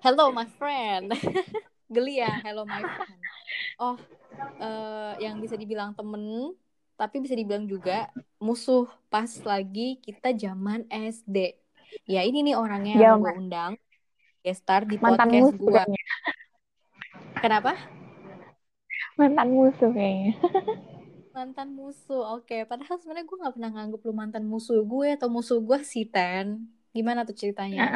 [0.00, 1.12] Hello my friend.
[1.92, 3.20] Geli ya, hello my friend.
[3.76, 4.00] Oh,
[4.56, 6.56] uh, yang bisa dibilang temen,
[6.96, 8.08] tapi bisa dibilang juga
[8.40, 11.52] musuh pas lagi kita zaman SD.
[12.08, 13.76] Ya ini nih orangnya yang gue undang.
[14.40, 15.82] Gestar di Mantan podcast gue.
[17.44, 17.76] Kenapa?
[19.20, 20.32] Mantan musuh kayaknya.
[21.36, 22.48] mantan musuh, oke.
[22.48, 22.64] Okay.
[22.64, 26.79] Padahal sebenarnya gue nggak pernah nganggep lu mantan musuh gue atau musuh gue si Ten.
[26.90, 27.94] Gimana tuh ceritanya?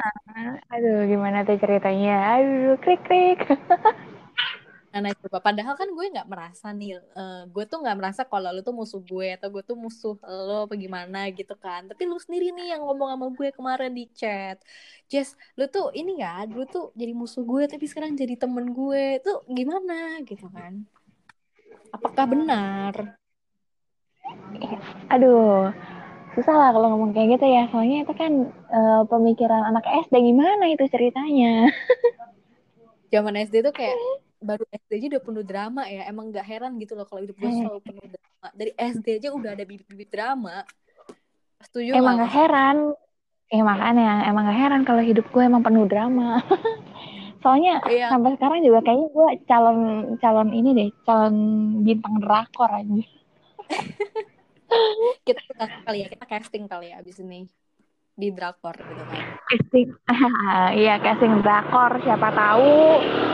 [0.71, 2.39] aduh, gimana tuh ceritanya?
[2.39, 3.41] Aduh, krik krik.
[4.95, 5.43] Nah, coba.
[5.43, 9.03] Padahal kan gue nggak merasa nih, uh, gue tuh nggak merasa kalau lu tuh musuh
[9.03, 11.91] gue atau gue tuh musuh lo apa gimana gitu kan.
[11.91, 14.63] Tapi lu sendiri nih yang ngomong sama gue kemarin di chat.
[15.11, 19.19] Jess, lu tuh ini ya, dulu tuh jadi musuh gue tapi sekarang jadi temen gue.
[19.27, 20.87] Tuh gimana gitu kan.
[21.91, 23.19] Apakah benar?
[25.11, 25.75] Aduh,
[26.35, 27.65] susah lah kalau ngomong kayak gitu ya.
[27.71, 28.33] Soalnya itu kan
[28.71, 31.71] uh, pemikiran anak SD gimana itu ceritanya?
[33.15, 33.95] Zaman SD tuh kayak
[34.43, 36.05] baru SD aja udah penuh drama ya.
[36.11, 38.47] Emang gak heran gitu loh kalau hidup gue selalu penuh drama.
[38.53, 40.67] Dari SD aja udah ada bibit-bibit drama.
[41.63, 42.77] Setuju emang gak heran.
[43.49, 46.43] Eh makanya emang gak heran kalau hidup gue emang penuh drama.
[47.45, 48.09] Soalnya iya.
[48.09, 49.79] sampai sekarang juga kayaknya gue calon
[50.17, 51.37] calon ini deh calon
[51.85, 52.89] bintang drakor aja
[55.29, 55.41] kita
[55.85, 57.47] kali ya kita casting kali ya abis ini.
[58.15, 59.25] Di drakor gitu kan.
[59.51, 59.89] Casting.
[60.81, 62.75] Iya casting drakor siapa tahu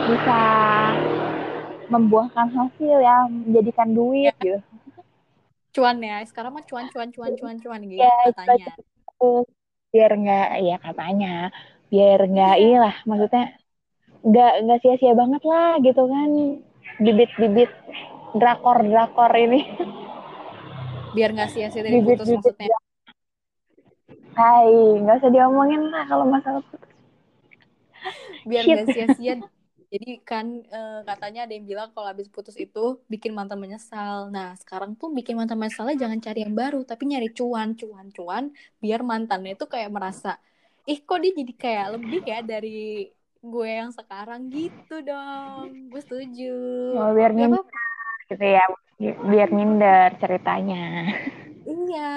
[0.09, 0.39] bisa
[1.91, 4.41] membuahkan hasil ya menjadikan duit ya.
[4.41, 4.59] gitu.
[5.71, 8.73] Cuan ya sekarang mah cuan cuan cuan cuan cuan gitu ya, katanya.
[9.91, 11.35] biar nggak ya katanya
[11.91, 12.77] biar nggak iya.
[12.79, 13.45] lah maksudnya
[14.23, 16.29] nggak nggak sia-sia banget lah gitu kan.
[17.01, 17.71] Bibit-bibit
[18.35, 19.67] drakor drakor ini
[21.11, 22.71] biar nggak sia-sia dari putus maksudnya
[24.31, 24.71] Hai,
[25.03, 26.87] nggak usah diomongin lah kalau masalah putus.
[28.49, 29.35] Biar nggak sia-sia.
[29.91, 34.31] Jadi kan e, katanya ada yang bilang kalau habis putus itu bikin mantan menyesal.
[34.31, 38.43] Nah sekarang tuh bikin mantan menyesalnya jangan cari yang baru, tapi nyari cuan, cuan, cuan.
[38.79, 40.39] Biar mantannya itu kayak merasa,
[40.87, 43.11] ih kok dia jadi kayak lebih ya dari
[43.43, 45.91] gue yang sekarang gitu dong.
[45.91, 46.55] Gue setuju.
[46.95, 47.35] Oh, biar
[48.31, 48.63] gitu ya,
[49.01, 51.09] biar minder ceritanya.
[51.65, 52.11] Iya,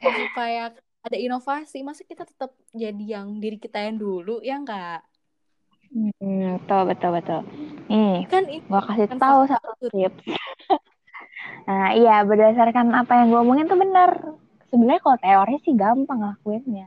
[0.00, 0.72] supaya
[1.04, 1.84] ada inovasi.
[1.84, 5.04] Masa kita tetap jadi yang diri kita yang dulu ya enggak
[5.90, 7.40] hmm, betul betul betul.
[7.90, 10.24] Nih kan gua kasih kan tahu satu tips.
[11.66, 14.10] Nah iya berdasarkan apa yang gue omongin tuh benar
[14.70, 16.86] sebenarnya kalau teori sih gampang lakuinnya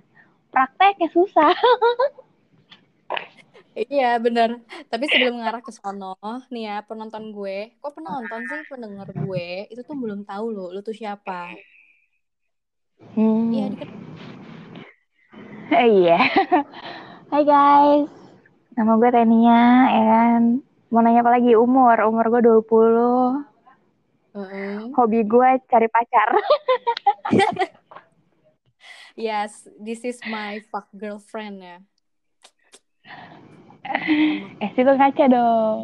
[0.50, 1.52] prakteknya susah
[3.73, 6.13] Iya bener Tapi sebelum ngarah ke sono
[6.53, 10.85] Nih ya penonton gue Kok penonton sih pendengar gue Itu tuh belum tahu loh Lu
[10.85, 11.57] tuh siapa
[13.13, 13.51] Hmm.
[13.51, 13.85] Iya, di
[15.73, 16.19] Iya.
[17.28, 18.09] Hai guys.
[18.73, 20.41] Nama gue Tenia, ya kan.
[20.90, 21.51] Mau nanya apa lagi?
[21.53, 21.94] Umur.
[22.09, 23.44] Umur gue 20.
[24.34, 24.78] Uh -uh.
[24.97, 26.34] Hobi gue cari pacar.
[29.29, 31.78] yes, this is my fuck girlfriend ya.
[34.64, 35.78] Eh, situ ngaca dong.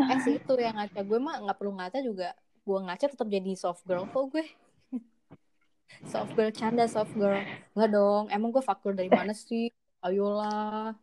[0.00, 1.00] Eh, sih itu yang ngaca.
[1.04, 2.32] Gue mah nggak perlu ngaca juga.
[2.64, 4.44] Gue ngaca tetap jadi soft girl kok gue.
[6.12, 7.40] Soft girl canda soft girl.
[7.76, 8.24] Nggak dong.
[8.30, 9.68] Emang gue faktor dari mana sih?
[10.00, 10.96] Ayolah.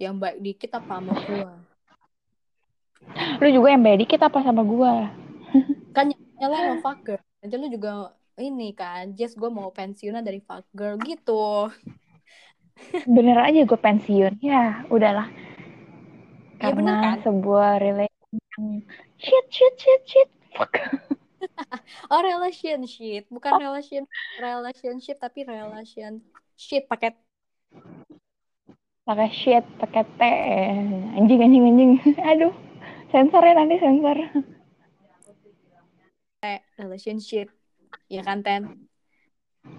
[0.00, 1.46] Yang baik dikit apa sama gue
[3.44, 4.94] lu juga yang baik dikit apa sama gue
[5.92, 6.08] kan
[6.40, 9.14] nyala fuck girl nanti lu juga ini kan.
[9.14, 11.70] Just gue mau pensiunnya dari fuck girl gitu
[13.06, 14.38] bener aja gue pensiun.
[14.42, 15.28] Ya udahlah.
[15.28, 17.16] Ya, karena ya, kan?
[17.26, 18.66] sebuah relation yang
[19.20, 20.30] shit shit shit shit.
[20.54, 20.74] Fuck.
[22.08, 23.28] Oh relationship.
[23.28, 23.60] Bukan oh.
[23.60, 24.08] relation
[24.40, 26.24] relationship tapi relation
[26.56, 27.14] shit paket.
[29.04, 30.22] Pakai shit pakai t.
[31.20, 31.92] Anjing anjing anjing.
[32.32, 32.54] Aduh.
[33.12, 34.18] Sensor ya nanti sensor.
[36.80, 37.52] Relationship.
[38.08, 38.88] Ya kan ten?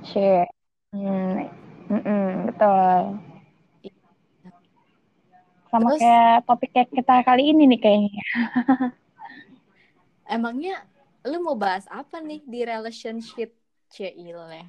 [0.05, 0.47] Shit.
[0.93, 1.49] Hmm.
[1.85, 3.01] Mm -mm, betul
[5.75, 8.23] sama Terus, kayak topik kayak kita kali ini nih kayaknya
[10.35, 10.87] emangnya
[11.27, 13.51] lu mau bahas apa nih di relationship
[13.91, 14.31] Cile?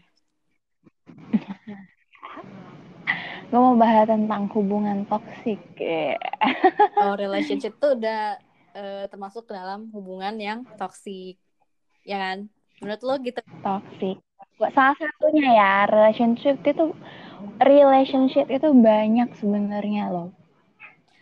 [3.46, 5.62] Gue mau bahas tentang hubungan toksik.
[6.98, 8.34] oh, relationship tuh udah
[8.74, 11.38] uh, termasuk ke dalam hubungan yang toksik.
[12.02, 12.50] Ya kan?
[12.82, 13.40] Menurut lo gitu?
[13.62, 14.18] Toksik.
[14.56, 16.96] Salah satunya ya, relationship itu
[17.60, 20.32] relationship itu banyak sebenarnya loh.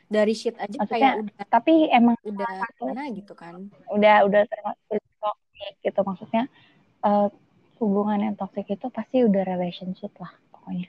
[0.07, 3.67] Dari shit aja Maksudnya, kayak udah tapi emang udah mana gitu kan.
[3.91, 6.01] Udah udah termasuk toxic gitu.
[6.07, 6.45] Maksudnya
[7.03, 7.27] uh,
[7.83, 10.87] hubungan yang toxic itu pasti udah relationship lah pokoknya.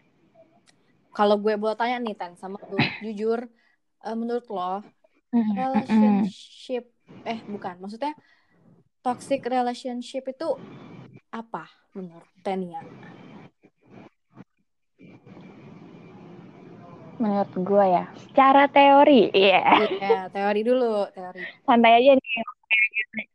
[1.16, 3.50] Kalau gue boleh tanya nih Tan sama lu jujur
[4.06, 4.86] uh, menurut lo
[5.36, 6.88] relationship
[7.28, 8.16] eh bukan maksudnya
[9.04, 10.48] toxic relationship itu
[11.36, 12.80] apa menurut Tania?
[17.20, 19.60] Menurut gue ya, secara teori, iya.
[19.60, 19.64] Yeah.
[19.88, 21.44] Iya, yeah, teori dulu, teori.
[21.64, 22.44] Santai aja nih,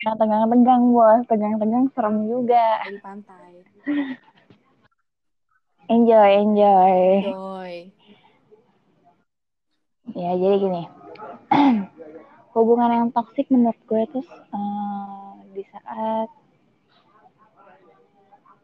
[0.04, 2.84] tegang-tegang bos, tegang-tegang serem juga.
[2.88, 3.52] Di pantai.
[5.88, 6.98] Enjoy, enjoy.
[7.24, 7.74] Enjoy.
[10.12, 10.82] Ya, jadi gini.
[12.56, 16.28] Hubungan yang toksik menurut gue tuh uh, di saat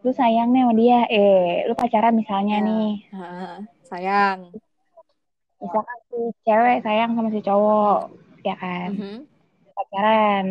[0.06, 2.66] lu sayang nih sama dia, eh, lu pacaran misalnya ya.
[2.70, 2.90] nih.
[3.10, 3.58] Uh,
[3.90, 4.54] sayang.
[5.58, 8.14] Misalkan si cewek sayang sama si cowok,
[8.46, 8.94] ya kan?
[8.94, 9.18] Uh -huh.
[9.74, 10.46] Pacaran.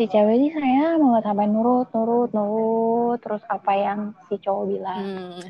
[0.00, 5.04] Si cewek ini sayang mau sampai nurut, nurut, nurut, terus apa yang si cowok bilang.
[5.04, 5.44] Hmm.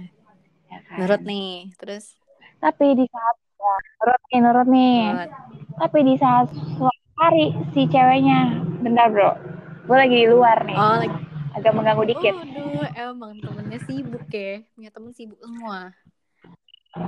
[0.67, 0.99] Ya kan?
[0.99, 2.19] Nurut nih, terus?
[2.59, 4.99] Tapi di saat ya, nurut nih, nurut nih.
[5.15, 5.31] Nurut.
[5.79, 9.39] Tapi di saat suatu hari si ceweknya, bentar bro,
[9.87, 10.75] gue lagi di luar nih.
[10.75, 12.35] Oh, lagi agak mengganggu dikit.
[12.35, 15.93] Aduh, emang temennya sibuk ya, punya temen sibuk semua.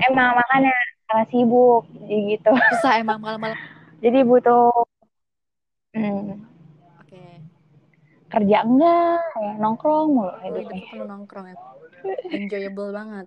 [0.06, 0.72] Emang makanya
[1.10, 2.50] karena sibuk, jadi gitu.
[2.76, 3.58] Susah emang malam-malam.
[4.00, 4.72] jadi butuh
[5.92, 6.40] hmm,
[7.04, 7.44] okay.
[8.32, 10.80] kerja enggak, ya nongkrong mulu oh, hidupnya.
[10.88, 11.56] Itu nongkrong ya.
[12.32, 13.26] Enjoyable banget.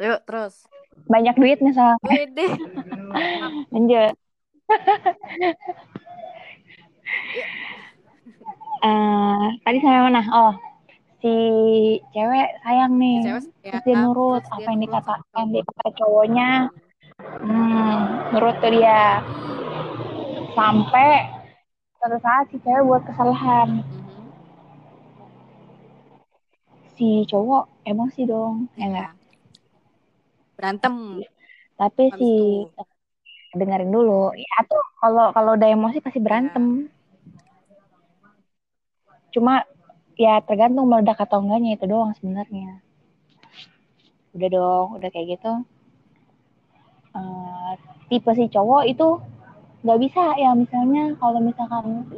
[0.00, 0.66] Yuk, terus.
[1.06, 1.94] Banyak duit misalnya.
[2.02, 2.50] Wede.
[3.70, 4.14] Lanjut.
[8.84, 10.22] uh, tadi sampai mana?
[10.28, 10.54] Oh,
[11.24, 11.34] si
[12.12, 16.50] cewek sayang nih, si cewek terus dia nurut terus apa yang dikatakan di kata cowoknya,
[17.40, 17.98] hmm,
[18.36, 19.24] nurut tuh dia.
[20.54, 21.08] Sampai
[21.98, 23.82] suatu saat si cewek buat kesalahan.
[26.94, 29.10] Si cowok emosi dong, ya enggak?
[30.54, 31.24] Berantem.
[31.74, 32.30] Tapi Habis si
[32.62, 32.82] itu.
[33.58, 34.30] dengerin dulu.
[34.30, 36.86] Ya tuh kalau kalau udah emosi pasti berantem.
[36.86, 36.93] Ya
[39.34, 39.66] cuma
[40.14, 42.78] ya tergantung meledak atau enggaknya itu doang sebenarnya.
[44.34, 45.52] Udah dong udah kayak gitu.
[47.14, 47.74] Uh,
[48.10, 49.18] tipe si cowok itu
[49.84, 52.08] nggak bisa ya misalnya kalau misalkan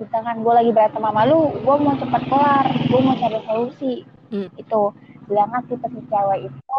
[0.00, 3.94] misalkan gue lagi berantem sama lu gue mau cepat kelar gue mau cari solusi.
[4.30, 4.46] Hmm.
[4.54, 4.82] itu
[5.26, 6.78] sedangkan tipe si cewek itu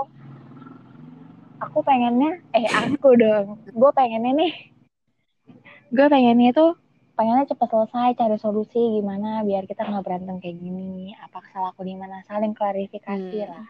[1.62, 4.54] aku pengennya eh aku dong gue pengennya nih
[5.92, 6.81] gue pengennya tuh
[7.16, 11.14] pengennya cepat selesai cari solusi gimana biar kita nggak berantem kayak gini.
[11.20, 12.24] Apa salah aku di mana?
[12.26, 13.50] Saling klarifikasi hmm.
[13.52, 13.68] lah.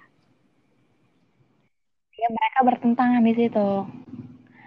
[2.16, 3.70] Ya mereka bertentangan di situ.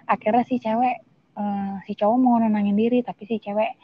[0.05, 1.01] Akhirnya si cewek
[1.39, 3.79] uh, si cowok mau nenangin diri tapi si cewek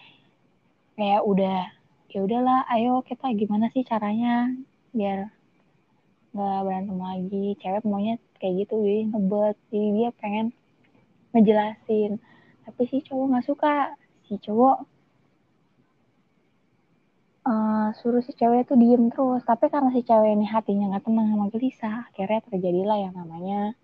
[0.99, 1.71] kayak udah
[2.11, 4.51] ya udahlah ayo kita gimana sih caranya
[4.91, 5.31] biar
[6.35, 7.45] nggak berantem lagi?
[7.63, 9.55] Cewek maunya kayak gitu jadi ngebet.
[9.71, 10.47] Jadi dia pengen
[11.31, 12.19] ngejelasin.
[12.67, 13.75] Tapi si cowok nggak suka
[14.31, 14.87] si cowok
[17.43, 19.43] uh, suruh si cewek itu diem terus.
[19.43, 23.75] Tapi karena si cewek ini hatinya nggak tenang sama gelisah akhirnya terjadilah yang namanya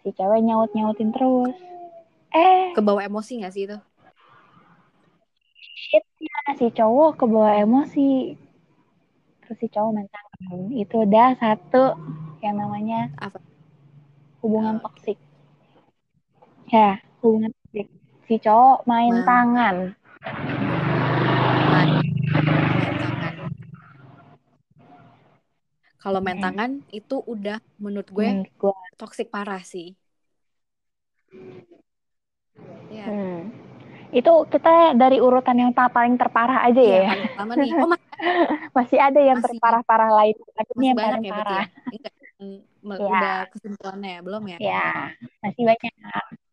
[0.00, 1.52] si cewek nyaut nyautin terus.
[2.32, 3.76] Eh kebawa emosi nggak sih itu?
[5.84, 8.40] shitnya si cowok kebawa emosi.
[9.44, 11.84] Terus si cowok tangan itu udah satu
[12.40, 13.36] yang namanya apa?
[14.40, 14.88] hubungan oh.
[14.88, 15.16] toksik.
[16.68, 17.52] Ya hubungan
[18.24, 19.26] si cowok main nah.
[19.26, 19.76] tangan
[26.04, 26.44] Kalau main hmm.
[26.44, 29.96] tangan itu udah menurut gue hmm, gue toxic parah sih.
[32.92, 33.08] Ya.
[33.08, 33.48] Hmm.
[34.12, 37.08] Itu kita dari urutan yang paling terparah aja ya.
[37.08, 37.12] ya?
[37.40, 37.72] Paling nih.
[37.80, 37.96] Oh,
[38.76, 41.32] masih ada yang masih, terparah-parah lain, tapi ini yang paling ya, ya?
[41.32, 41.64] parah.
[41.64, 42.10] Ya,
[42.84, 43.00] ya.
[43.00, 44.56] Udah kesimpulannya ya, belum ya?
[44.60, 44.88] Ya,
[45.40, 46.43] masih banyak.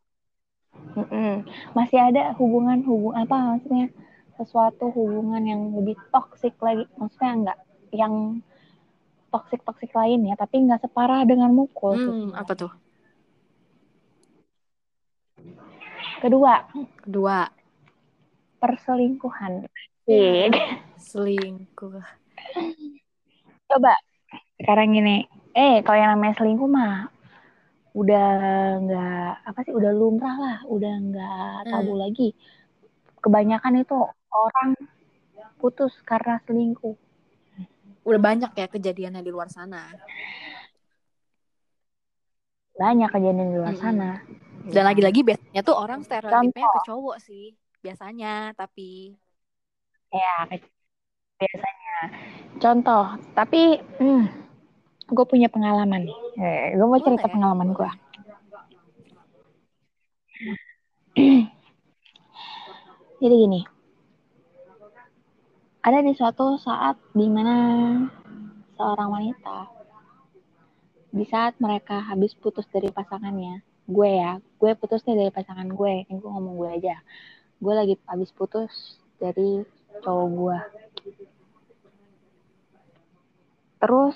[0.95, 1.33] Mm -mm.
[1.77, 3.87] Masih ada hubungan hubung apa maksudnya
[4.35, 6.83] sesuatu hubungan yang lebih toksik lagi.
[6.99, 7.59] Maksudnya enggak
[7.91, 8.43] yang
[9.31, 12.71] toksik toksik lain ya tapi nggak separah dengan mukul hmm, apa tuh?
[16.21, 16.67] Kedua.
[17.01, 17.49] Kedua.
[18.61, 19.65] Perselingkuhan.
[20.05, 20.53] Yeah.
[21.01, 22.03] selingkuh.
[23.65, 23.93] Coba.
[24.59, 25.25] Sekarang gini.
[25.57, 27.09] Eh kalau yang namanya selingkuh mah
[27.91, 28.29] udah
[28.79, 32.01] nggak apa sih udah lumrah lah udah nggak tabu hmm.
[32.07, 32.29] lagi.
[33.21, 33.97] Kebanyakan itu
[34.31, 34.69] orang
[35.61, 36.97] putus karena selingkuh.
[38.01, 39.85] Udah banyak ya kejadiannya di luar sana.
[42.73, 43.83] Banyak kejadian di luar -hmm.
[43.83, 44.09] sana.
[44.65, 49.17] Dan lagi-lagi biasanya tuh orang stereotipnya ke cowok sih biasanya tapi
[50.13, 50.45] ya
[51.41, 51.97] biasanya.
[52.61, 54.40] Contoh tapi hmm,
[55.11, 56.07] gue punya pengalaman.
[56.07, 57.91] Nih eh, gue mau cerita pengalaman gue
[63.21, 63.61] jadi gini.
[65.81, 67.57] Ada di suatu saat di mana
[68.79, 69.67] seorang wanita
[71.11, 73.59] di saat mereka habis putus dari pasangannya
[73.91, 76.95] gue ya gue putus dari pasangan gue kan gue ngomong gue aja.
[77.59, 78.71] Gue lagi habis putus
[79.19, 79.61] dari
[80.01, 80.57] cowok gue
[83.81, 84.15] terus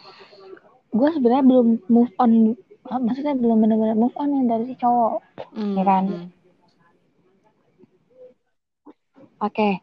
[0.95, 2.55] gue sebenarnya belum move on
[2.87, 5.19] maksudnya belum benar-benar move on yang dari si cowok
[5.51, 6.27] mm, ya kan mm.
[9.43, 9.73] oke okay.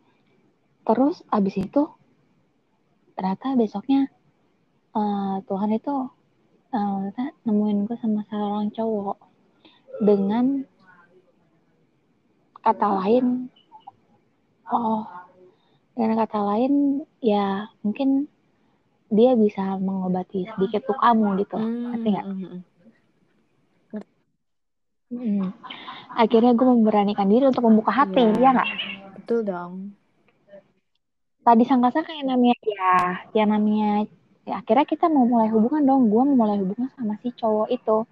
[0.89, 1.85] terus abis itu
[3.13, 4.09] ternyata besoknya
[4.97, 5.97] uh, Tuhan itu
[6.73, 9.21] uh, nemuin gue sama seorang cowok
[10.01, 10.65] dengan
[12.65, 13.53] kata lain
[14.73, 15.05] oh
[15.93, 18.32] dengan kata lain ya mungkin
[19.13, 21.85] dia bisa mengobati sedikit tuh kamu gitu hmm.
[21.93, 22.61] ngerti nggak hmm, hmm.
[25.13, 25.49] hmm.
[26.17, 28.71] akhirnya gue memberanikan diri untuk membuka hati ya, ya nggak
[29.21, 29.73] betul dong
[31.45, 32.95] tadi sangka-sangka yang namanya ya
[33.37, 34.09] yang namanya
[34.43, 38.09] ya akhirnya kita mau mulai hubungan dong gue mau mulai hubungan sama si cowok itu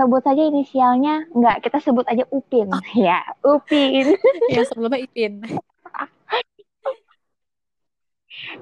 [0.00, 2.82] sebut saja inisialnya enggak kita sebut aja Upin oh.
[3.06, 4.16] ya Upin
[4.54, 5.44] ya sebelumnya Ipin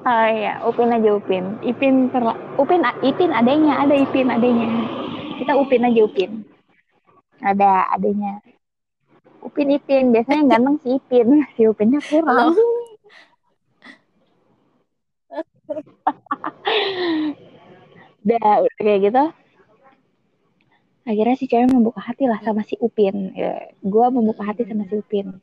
[0.05, 1.45] oh ya Upin aja Upin.
[1.63, 3.83] Ipin terla Upin Ipin adanya.
[3.83, 4.69] Ada Ipin adanya.
[5.39, 6.45] Kita Upin aja Upin.
[7.43, 8.43] Ada adanya.
[9.43, 10.11] Upin Ipin.
[10.15, 11.29] Biasanya ganteng si Ipin.
[11.55, 12.55] Si Upinnya kurang.
[18.29, 19.25] Udah udah kayak gitu.
[21.09, 23.33] Akhirnya si cewek membuka hati lah sama si Upin.
[23.33, 25.41] Ya, gue membuka hati sama si Upin.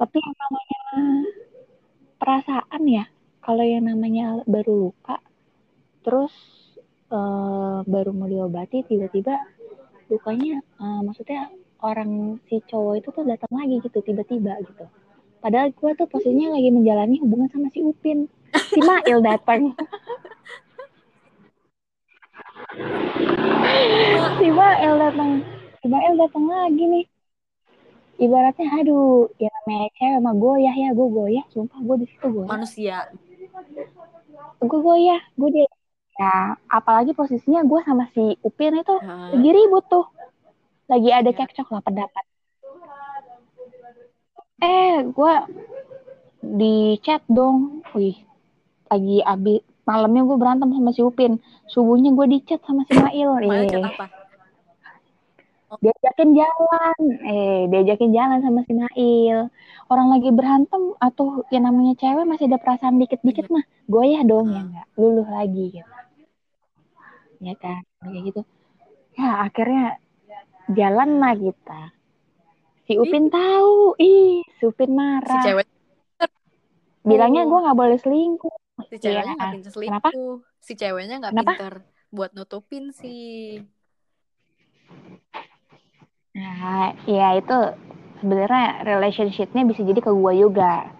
[0.00, 0.80] Tapi yang namanya
[2.22, 3.10] perasaan ya
[3.42, 5.18] kalau yang namanya baru luka
[6.06, 6.30] terus
[7.10, 9.34] uh, baru mau diobati tiba-tiba
[10.06, 11.50] lukanya uh, maksudnya
[11.82, 14.86] orang si cowok itu tuh datang lagi gitu tiba-tiba gitu.
[15.42, 18.30] Padahal gue tuh posisinya lagi menjalani hubungan sama si Upin
[18.70, 19.74] si Mail datang.
[24.38, 25.30] Si Mael datang
[25.82, 27.06] si Mael datang lagi nih.
[28.22, 32.50] Ibaratnya aduh ya namanya cewek mah goyah ya gue goyah sumpah gue di situ goyah
[32.50, 32.96] manusia
[34.58, 35.68] gue goyah gue dia
[36.18, 39.38] ya apalagi posisinya gue sama si Upin itu hmm.
[39.38, 40.06] lagi ribut tuh
[40.90, 41.36] lagi ada ya.
[41.38, 42.24] cekcok lah pendapat
[44.62, 45.34] eh gue
[46.42, 48.18] di chat dong wih
[48.90, 51.38] lagi abis malamnya gue berantem sama si Upin
[51.70, 53.82] subuhnya gue dicat sama si Mail eh.
[53.82, 54.21] apa?
[55.72, 55.80] Oh.
[55.80, 57.00] diajakin jalan.
[57.24, 59.48] Eh diajakin jalan sama si Mail
[59.88, 63.54] orang lagi berantem atau yang namanya cewek masih ada perasaan dikit-dikit iya.
[63.56, 64.86] mah gue ya dong ya nggak?
[65.00, 65.92] Luluh lagi gitu.
[67.40, 68.40] Ya kan kayak gitu.
[69.16, 69.96] Ya akhirnya
[70.68, 71.82] jalan lah kita.
[72.84, 73.96] Si Upin tahu.
[73.96, 75.40] Ih si Upin marah.
[75.40, 75.68] si cewek
[77.02, 78.56] bilangnya gue nggak boleh selingkuh.
[78.92, 79.54] Si ceweknya nggak iya.
[79.56, 80.04] pinter selingkuh.
[80.04, 80.10] Kenapa?
[80.62, 81.74] si ceweknya nggak pinter
[82.12, 83.64] buat nutupin sih
[86.42, 87.58] nah ya itu
[88.18, 90.90] sebenarnya relationshipnya bisa jadi ke gue juga.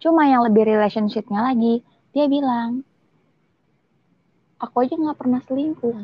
[0.00, 1.80] Cuma yang lebih relationshipnya lagi
[2.12, 2.84] dia bilang
[4.60, 5.96] aku aja nggak pernah selingkuh.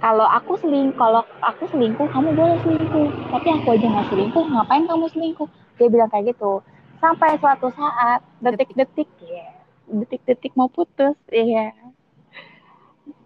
[0.00, 3.08] Kalau aku seling kalau aku selingkuh kamu boleh selingkuh.
[3.34, 5.48] Tapi aku aja nggak selingkuh ngapain kamu selingkuh?
[5.76, 6.62] Dia bilang kayak gitu.
[7.02, 11.74] Sampai suatu saat detik-detik ya detik-detik mau putus ya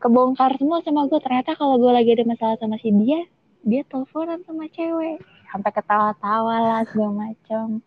[0.00, 3.28] kebongkar semua sama gue ternyata kalau gue lagi ada masalah sama si dia
[3.64, 5.18] dia teleponan sama cewek.
[5.48, 7.80] Sampai ketawa-tawa lah segala macam.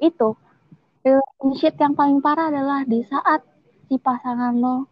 [0.00, 0.34] Itu.
[1.04, 3.44] Relationship yang paling parah adalah di saat
[3.92, 4.88] si pasangan lo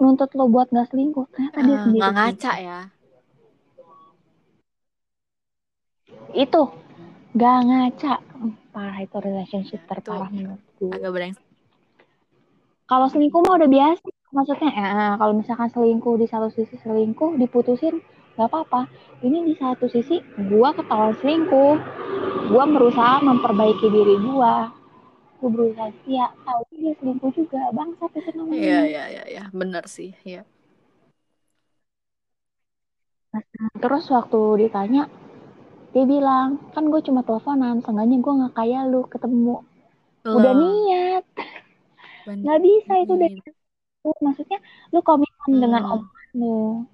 [0.00, 2.80] nuntut lo buat gak selingkuh ternyata dia uh, sendiri nggak ngaca ya?
[6.34, 6.62] Itu.
[7.36, 8.14] Gak ngaca.
[8.74, 11.34] Parah itu relationship terparah menurutku agak bereng
[12.84, 18.02] kalau selingkuh mah udah biasa maksudnya ya kalau misalkan selingkuh di satu sisi selingkuh diputusin
[18.34, 18.90] nggak apa-apa.
[19.22, 21.76] Ini di satu sisi gua ketahuan selingkuh.
[22.52, 24.70] Gua berusaha memperbaiki diri gua.
[25.40, 27.70] Gua berusaha ya tahu dia selingkuh juga.
[27.70, 28.58] Bangsa itu namanya.
[28.58, 29.44] Iya iya iya ya.
[29.52, 30.42] benar sih ya
[33.82, 35.10] terus waktu ditanya
[35.90, 37.82] dia bilang kan gue cuma teleponan.
[37.82, 39.58] Seenggaknya gue nggak kayak lu ketemu.
[40.24, 40.40] Oh.
[40.40, 41.24] udah niat
[42.24, 43.32] nggak bisa itu deh
[44.24, 44.56] maksudnya
[44.88, 45.60] lu komitmen hmm.
[45.60, 46.00] dengan om
[46.32, 46.88] lu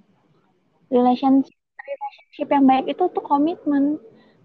[0.90, 1.54] relationship
[1.90, 3.98] relationship yang baik itu tuh komitmen.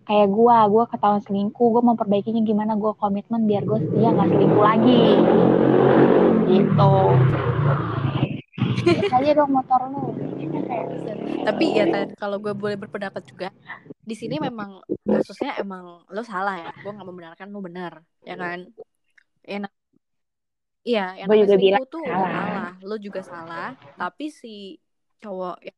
[0.05, 4.29] Kayak gue gue ketahuan selingkuh gue mau perbaikinya gimana gue komitmen biar gue dia nggak
[4.29, 5.03] selingkuh lagi.
[6.45, 6.93] Gitu.
[9.09, 10.13] Aja dong motor lu.
[11.45, 11.85] Tapi ya
[12.21, 13.49] kalau gue boleh berpendapat juga
[14.05, 16.71] di sini memang kasusnya emang lo salah ya.
[16.85, 18.69] Gue nggak membenarkan lo benar ya kan?
[19.45, 19.73] Enak
[20.85, 22.29] iya yang gue juga bilang tuh salah.
[22.29, 23.69] salah lo juga salah.
[23.97, 24.77] Tapi si
[25.17, 25.73] cowok ya,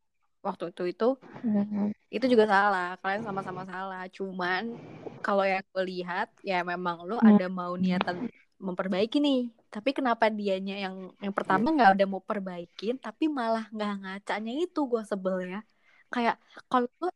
[0.47, 1.09] waktu itu itu
[1.43, 1.87] mm-hmm.
[2.07, 4.03] itu juga salah kalian sama-sama salah.
[4.07, 4.79] Cuman
[5.19, 7.31] kalau yang gue lihat ya memang lo mm-hmm.
[7.35, 9.41] ada mau niatan memperbaiki nih.
[9.67, 14.79] Tapi kenapa dianya yang yang pertama nggak ada mau perbaikin tapi malah nggak ngacanya itu
[14.87, 15.59] gue sebel ya.
[16.07, 16.39] Kayak
[16.71, 17.11] kalau gue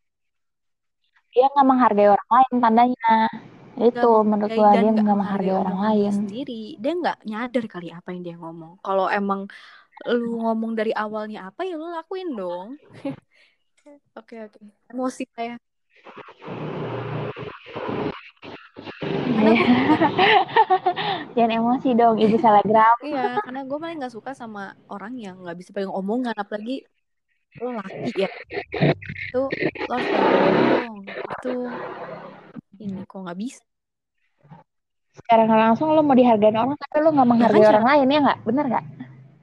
[1.32, 3.12] dia nggak menghargai orang lain tandanya.
[3.80, 6.12] Itu menurut gue dia nggak menghargai orang lain.
[6.12, 6.76] sendiri.
[6.78, 8.84] Dia nggak nyadar kali apa yang dia ngomong.
[8.84, 9.48] Kalau emang
[10.10, 12.79] lu ngomong dari awalnya apa ya lu lakuin dong
[14.20, 15.55] oke oke emosi saya
[19.41, 19.65] Iya.
[21.36, 22.98] Jangan emosi dong, ibu selebgram.
[23.01, 26.86] iya, karena gue paling nggak suka sama orang yang nggak bisa pegang omongan, apalagi
[27.58, 28.29] lo laki ya.
[29.34, 29.50] Itu
[29.89, 30.98] lo harus dong.
[31.10, 31.55] Itu
[32.81, 33.63] ini kok nggak bisa.
[35.12, 38.39] Sekarang langsung lo mau dihargai orang, tapi lo nggak menghargai ya, orang lain ya nggak?
[38.46, 38.86] Bener nggak?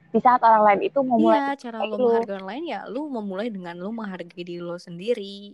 [0.09, 1.53] Di saat orang lain itu mau mulai.
[1.53, 5.53] Iya, cara lo menghargai orang lain ya, lo memulai dengan lo menghargai diri lo sendiri.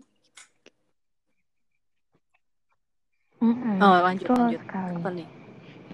[3.43, 3.77] Mm-hmm.
[3.83, 4.62] Oh lanjut Betul lanjut.
[4.63, 4.95] Sekali.
[4.95, 5.27] Apa nih?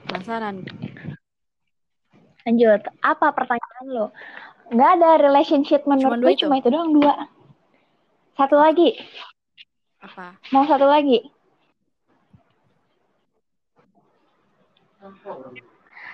[0.06, 0.56] Penasaran.
[2.46, 2.82] Lanjut.
[3.02, 4.06] Apa pertanyaan lo?
[4.72, 7.28] Gak ada relationship menurut gue cuma itu doang dua.
[8.40, 8.96] Satu lagi.
[10.00, 10.38] Apa?
[10.54, 11.20] Mau satu lagi?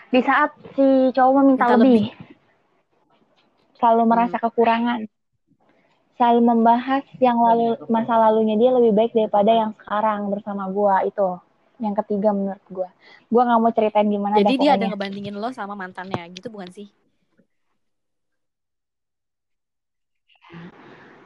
[0.09, 2.07] Di saat si cowok meminta lebih.
[2.07, 2.26] lebih.
[3.77, 4.45] Selalu merasa hmm.
[4.49, 4.99] kekurangan.
[6.17, 11.37] Selalu membahas yang lalu masa lalunya dia lebih baik daripada yang sekarang bersama gua itu.
[11.77, 12.89] Yang ketiga menurut gua.
[13.29, 16.89] Gua nggak mau ceritain gimana jadi dia ada ngebandingin lo sama mantannya gitu bukan sih?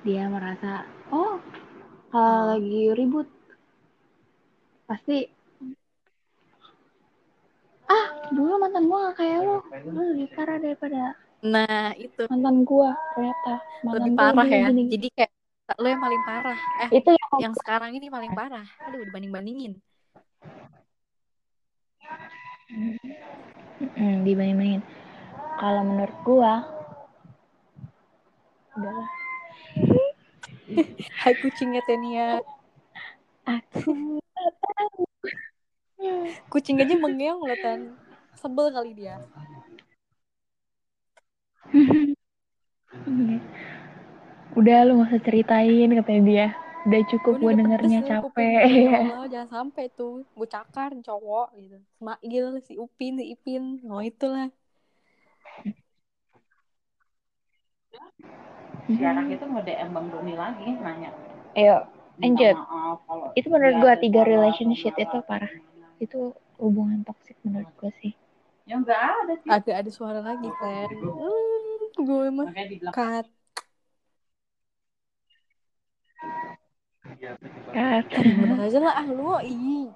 [0.03, 0.83] Dia merasa
[1.13, 1.39] oh
[2.11, 2.45] kalau oh.
[2.51, 3.31] lagi ribut
[4.91, 5.23] pasti
[7.87, 9.63] ah dulu mantan gua gak kayak lo.
[9.87, 12.23] Lo lebih parah daripada Nah, itu.
[12.29, 13.53] Mantan gua ternyata.
[13.81, 14.67] Mantan Lebih parah ya.
[14.69, 14.83] Gini.
[14.93, 15.31] Jadi kayak
[15.81, 16.59] lo yang paling parah.
[16.85, 18.65] Eh, itu yang, yang sekarang ini paling parah.
[18.85, 19.73] Aduh, dibanding-bandingin.
[23.97, 24.83] Hmm, dibanding-bandingin.
[25.57, 26.53] Kalau menurut gua
[28.77, 29.09] udahlah.
[31.21, 32.39] Hai kucingnya Tenia.
[33.45, 34.21] Aku
[36.49, 37.93] Kucing aja mengeong loh, Tan.
[38.35, 39.21] Sebel kali dia.
[44.55, 46.47] Udah lu gak usah ceritain katanya dia.
[46.81, 48.61] Udah cukup gue dengernya capek.
[48.65, 50.25] ya Allah jangan sampai tuh.
[50.33, 51.77] Gue cakar cowok gitu.
[52.25, 53.85] Gila si Upin si Ipin.
[53.85, 54.49] Oh itulah.
[58.89, 61.13] Sekarang itu mau DM Bang Doni lagi nanya.
[61.53, 61.85] Ayo
[62.21, 62.55] lanjut.
[63.33, 65.51] itu menurut gue tiga relationship itu parah.
[66.01, 68.13] Itu hubungan toksik menurut gue sih.
[68.65, 69.49] Ya enggak ada sih.
[69.49, 70.89] Ada ada suara lagi kan.
[70.97, 72.47] Hmm, gue mah
[72.89, 73.25] cut.
[77.21, 77.37] Cut.
[78.17, 79.93] Bener aja lah ah lu ih.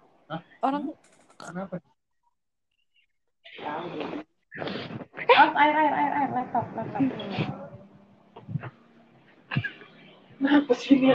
[0.62, 0.94] Orang
[1.36, 1.82] Kenapa?
[5.36, 7.02] Oh, air air air air laptop laptop.
[10.38, 11.10] Kenapa sih ini?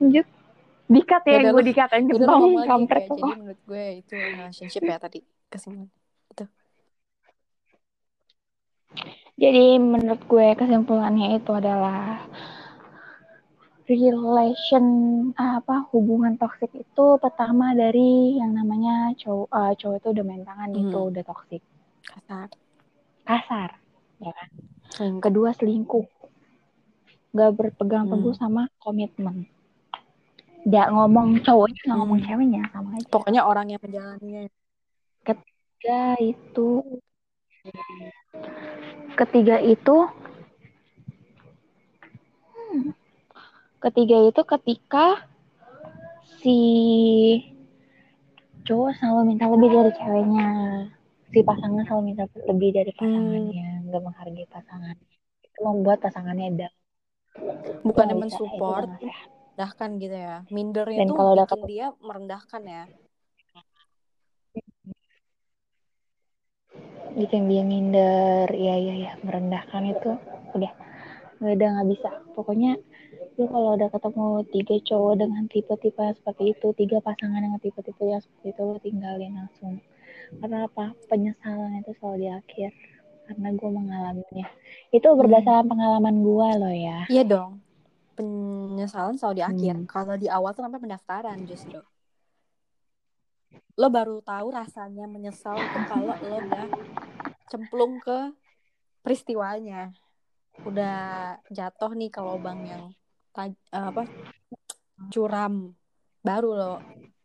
[0.00, 0.26] Lanjut
[0.90, 3.14] dikat ya, gue dikatain ketong kampret ya.
[3.14, 5.86] jadi menurut gue itu relationship ya tadi kesimpulan
[6.34, 6.44] itu
[9.40, 12.20] jadi menurut gue kesimpulannya itu adalah
[13.88, 14.86] relation
[15.34, 20.70] apa hubungan toksik itu pertama dari yang namanya cowok uh, cowok itu udah main tangan
[20.70, 20.82] hmm.
[20.86, 21.62] itu udah toksik
[22.06, 22.48] kasar
[23.26, 23.70] kasar
[24.22, 24.48] ya kan
[24.94, 25.22] selingkuh.
[25.24, 26.06] kedua selingkuh
[27.34, 28.42] nggak berpegang teguh hmm.
[28.44, 29.48] sama komitmen
[30.68, 32.28] nggak ngomong cowoknya nggak ngomong hmm.
[32.28, 34.42] ceweknya sama aja pokoknya orang yang menjalaninya
[35.24, 36.84] ketiga itu
[39.18, 40.08] ketiga itu?
[42.54, 42.94] Hmm,
[43.82, 45.28] ketiga itu ketika
[46.40, 46.58] si
[48.64, 50.48] cowok selalu minta lebih dari ceweknya.
[51.30, 53.86] Si pasangan selalu minta lebih dari pasangannya hmm.
[53.90, 54.96] nggak menghargai pasangan.
[55.44, 56.74] Itu membuat pasangannya down.
[57.86, 60.36] Bukannya mensupport merendahkan gitu ya.
[60.48, 62.84] Mindernya Dan tuh kalau bikin dia merendahkan ya
[67.16, 68.46] gitu yang dia minder.
[68.54, 70.10] Ya ya ya merendahkan itu.
[70.54, 70.72] Udah.
[71.40, 72.10] Nggak ada nggak bisa.
[72.36, 72.76] Pokoknya
[73.40, 78.20] lu kalau udah ketemu tiga cowok dengan tipe-tipe seperti itu tiga pasangan dengan tipe-tipe yang
[78.20, 79.80] seperti itu lu tinggalin langsung.
[80.38, 80.94] Karena apa?
[81.10, 82.70] Penyesalan itu selalu di akhir.
[83.30, 84.46] Karena gue mengalaminya.
[84.90, 85.70] Itu berdasarkan hmm.
[85.70, 86.98] pengalaman gue loh ya.
[87.08, 87.52] Iya dong.
[88.18, 89.74] Penyesalan selalu di akhir.
[89.80, 89.86] Hmm.
[89.88, 91.80] kalau di awal tuh namanya pendaftaran justru
[93.80, 96.66] lo baru tahu rasanya menyesal itu kalau lo udah
[97.48, 98.36] cemplung ke
[99.00, 99.96] peristiwanya.
[100.68, 102.84] Udah jatuh nih ke lubang yang
[103.32, 104.04] taj apa
[105.08, 105.72] curam.
[106.20, 106.74] Baru lo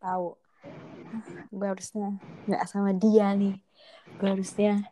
[0.00, 0.40] tahu.
[1.52, 2.16] Gue harusnya
[2.48, 3.60] nggak sama dia nih.
[4.16, 4.88] Gue harusnya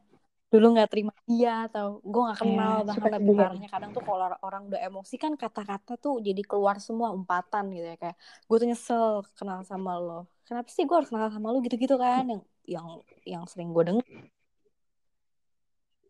[0.53, 2.75] dulu nggak terima dia atau gue nggak iya, kenal.
[2.77, 6.77] Yeah, bahkan lebih parahnya kadang tuh kalau orang udah emosi kan kata-kata tuh jadi keluar
[6.79, 7.97] semua umpatan gitu ya.
[7.97, 11.97] Kayak gue tuh nyesel kenal sama lo kenapa sih gue harus kenal sama lo gitu-gitu
[11.97, 12.87] kan yang yang
[13.25, 14.07] yang sering gue denger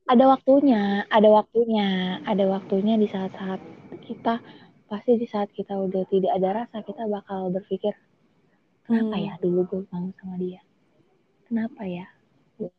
[0.04, 3.60] ada waktunya ada waktunya ada waktunya di saat-saat
[4.04, 4.42] kita
[4.90, 7.96] pasti di saat kita udah tidak ada rasa kita bakal berpikir
[8.84, 9.24] kenapa hmm.
[9.24, 10.60] ya dulu gue bangun sama dia
[11.48, 12.06] kenapa ya
[12.60, 12.70] gue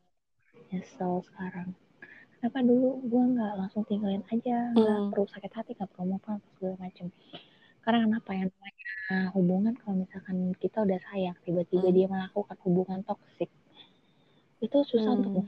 [0.70, 1.74] nyesel sekarang
[2.38, 5.10] kenapa dulu gue nggak langsung tinggalin aja nggak hmm.
[5.10, 7.10] perlu sakit hati nggak perlu apa segala macem
[7.86, 8.90] karena kenapa yang namanya
[9.38, 11.96] hubungan kalau misalkan kita udah sayang tiba-tiba hmm.
[11.96, 13.54] dia melakukan hubungan toksik
[14.60, 15.22] itu susah hmm.
[15.22, 15.46] untuk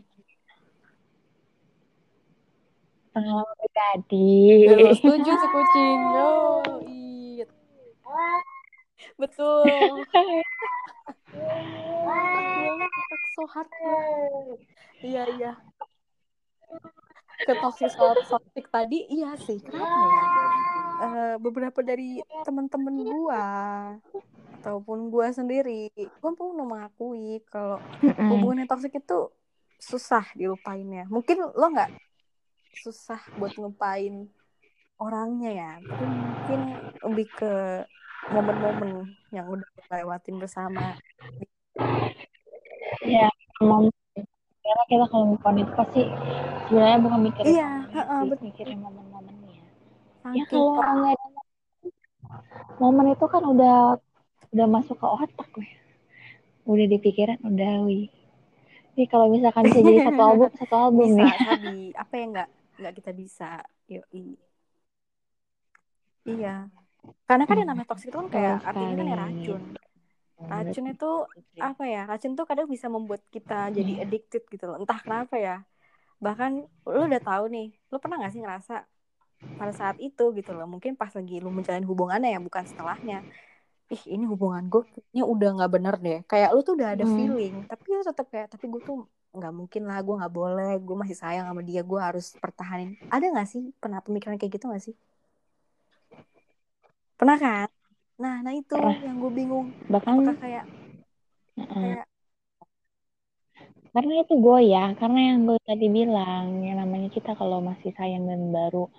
[3.18, 4.70] pengalaman pribadi.
[4.70, 6.00] Ya, setuju si kucing.
[6.14, 6.30] Yo,
[7.42, 7.50] it.
[9.18, 9.66] Betul.
[13.34, 13.70] so hard.
[15.02, 15.58] Iya, iya.
[17.46, 19.62] Ke toxic toxic tadi, iya sih.
[19.62, 20.24] Kenapa ya?
[20.98, 23.46] Uh, beberapa dari teman-teman gua
[24.62, 29.30] ataupun gua sendiri, gua pun mengakui kalau hubungan yang toxic itu
[29.78, 31.06] susah dilupainnya.
[31.06, 31.94] Mungkin lo nggak
[32.78, 34.30] susah buat ngelupain
[34.98, 36.60] orangnya ya tapi mungkin
[37.06, 37.54] lebih ke
[38.34, 40.98] momen-momen yang udah lewatin bersama
[43.06, 43.30] ya
[43.62, 43.94] momen
[44.68, 46.02] karena kita kalau ngomongin itu pasti
[46.68, 48.46] sebenarnya bukan mikirin iya uh, betul.
[48.52, 49.64] mikirin momen-momennya.
[50.36, 51.28] Ya kalau orang nggak ada
[52.84, 53.78] momen itu kan udah
[54.52, 55.70] udah masuk ke otak gue
[56.68, 58.12] udah di pikiran udah wih.
[58.98, 61.32] Ini kalau misalkan bisa jadi satu album satu album bisa, nih.
[61.48, 62.50] tadi apa yang nggak
[62.84, 63.50] nggak kita bisa
[63.88, 64.36] yoi.
[66.28, 66.68] Iya.
[67.24, 69.64] Karena kan yang namanya toxic itu kan kayak artinya kan ya racun
[70.38, 71.12] racun itu
[71.58, 74.78] apa ya racun tuh kadang bisa membuat kita jadi addicted gitu loh.
[74.78, 75.66] Entah kenapa ya.
[76.22, 76.52] Bahkan
[76.86, 78.86] lo udah tahu nih lo pernah gak sih ngerasa
[79.38, 83.26] pada saat itu gitu loh mungkin pas lagi lo menjalin hubungannya ya bukan setelahnya.
[83.88, 86.20] Ih ini hubungan gue kayaknya udah nggak bener deh.
[86.30, 87.16] Kayak lo tuh udah ada hmm.
[87.18, 90.96] feeling tapi lo tetap kayak tapi gue tuh nggak mungkin lah gue nggak boleh gue
[90.98, 92.98] masih sayang sama dia gue harus pertahanin.
[93.10, 94.96] Ada nggak sih pernah pemikiran kayak gitu nggak sih?
[97.18, 97.70] Pernah kan
[98.18, 98.98] nah nah itu pernah.
[98.98, 100.66] yang gue bingung bahkan Apakah kayak
[101.62, 102.06] uh, kayak
[103.94, 108.30] karena itu gue ya karena yang gue tadi bilang yang namanya kita kalau masih sayang
[108.30, 108.90] dan baru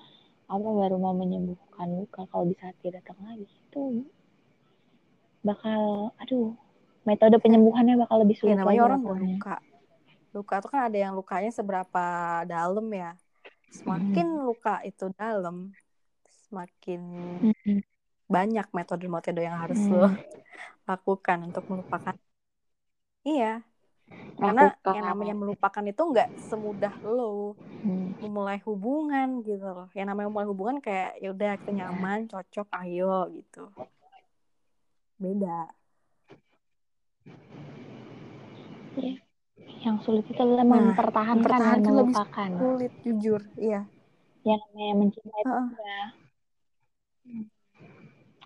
[0.48, 4.02] apa baru mau menyembuhkan luka kalau bisa tidak datang lagi itu
[5.44, 6.56] bakal aduh
[7.06, 9.56] metode penyembuhannya bakal lebih sulit ya, namanya orang luka
[10.34, 12.06] luka itu kan ada yang lukanya seberapa
[12.48, 13.12] dalam ya
[13.70, 14.44] semakin hmm.
[14.48, 15.72] luka itu dalam
[16.48, 17.00] semakin
[17.52, 17.80] hmm.
[18.28, 19.92] Banyak metode-metode yang harus hmm.
[19.96, 20.08] lo
[20.84, 22.14] lakukan untuk melupakan
[23.24, 23.64] iya
[24.40, 24.94] karena Lakukan.
[24.96, 28.20] yang namanya melupakan itu nggak semudah lo hmm.
[28.24, 33.28] memulai hubungan gitu loh yang namanya memulai hubungan kayak ya udah kita nyaman cocok ayo
[33.32, 33.68] gitu
[35.18, 35.72] beda
[38.96, 39.18] yeah
[39.82, 42.48] yang sulit itu adalah nah, mempertahankan, mempertahankan dan melupakan.
[42.50, 43.80] Lebih sulit jujur, iya.
[44.42, 45.66] Yang namanya mencintai uh -uh.
[45.66, 46.06] itu ya.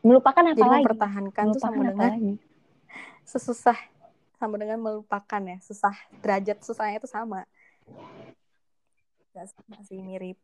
[0.03, 0.85] Melupakan apa Jadi lagi?
[0.85, 2.33] mempertahankan tuh sama dengan lagi?
[3.23, 3.79] sesusah
[4.43, 7.47] sama dengan melupakan ya, susah derajat susahnya itu sama.
[9.31, 10.39] Gak masih mirip.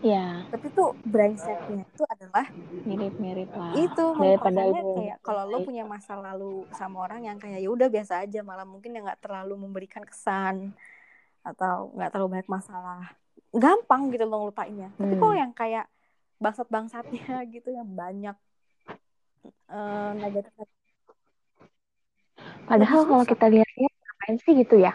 [0.00, 0.44] Ya.
[0.48, 2.48] Tapi tuh brengseknya itu adalah
[2.88, 3.72] mirip-mirip lah.
[3.76, 8.24] Itu daripada kayak kalau lo punya masa lalu sama orang yang kayak ya udah biasa
[8.24, 10.72] aja, malah mungkin yang nggak terlalu memberikan kesan
[11.44, 13.12] atau nggak terlalu banyak masalah,
[13.54, 14.90] gampang gitu lo ngelupainnya.
[14.96, 15.00] Hmm.
[15.04, 15.86] Tapi kalau yang kayak
[16.42, 18.36] bangsat-bangsatnya gitu yang banyak
[19.70, 20.68] uh, negatif.
[22.66, 24.94] Padahal kalau kita lihat-lihat ngapain sih gitu ya?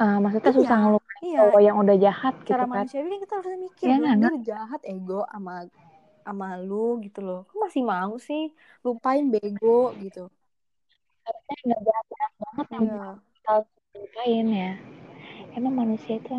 [0.00, 1.38] uh, maksudnya iya, susah ngelupain iya.
[1.40, 2.84] cowok yang udah jahat Cara gitu kan.
[2.88, 5.54] Cara kita harus mikir ya, dia udah jahat ego sama
[6.24, 7.40] sama lu gitu loh.
[7.52, 8.42] Kok masih mau sih
[8.80, 10.24] lupain bego gitu.
[11.24, 12.06] Harusnya nggak jahat
[12.40, 13.08] banget iya.
[13.44, 14.72] harus lupain ya.
[15.54, 16.34] Emang manusia itu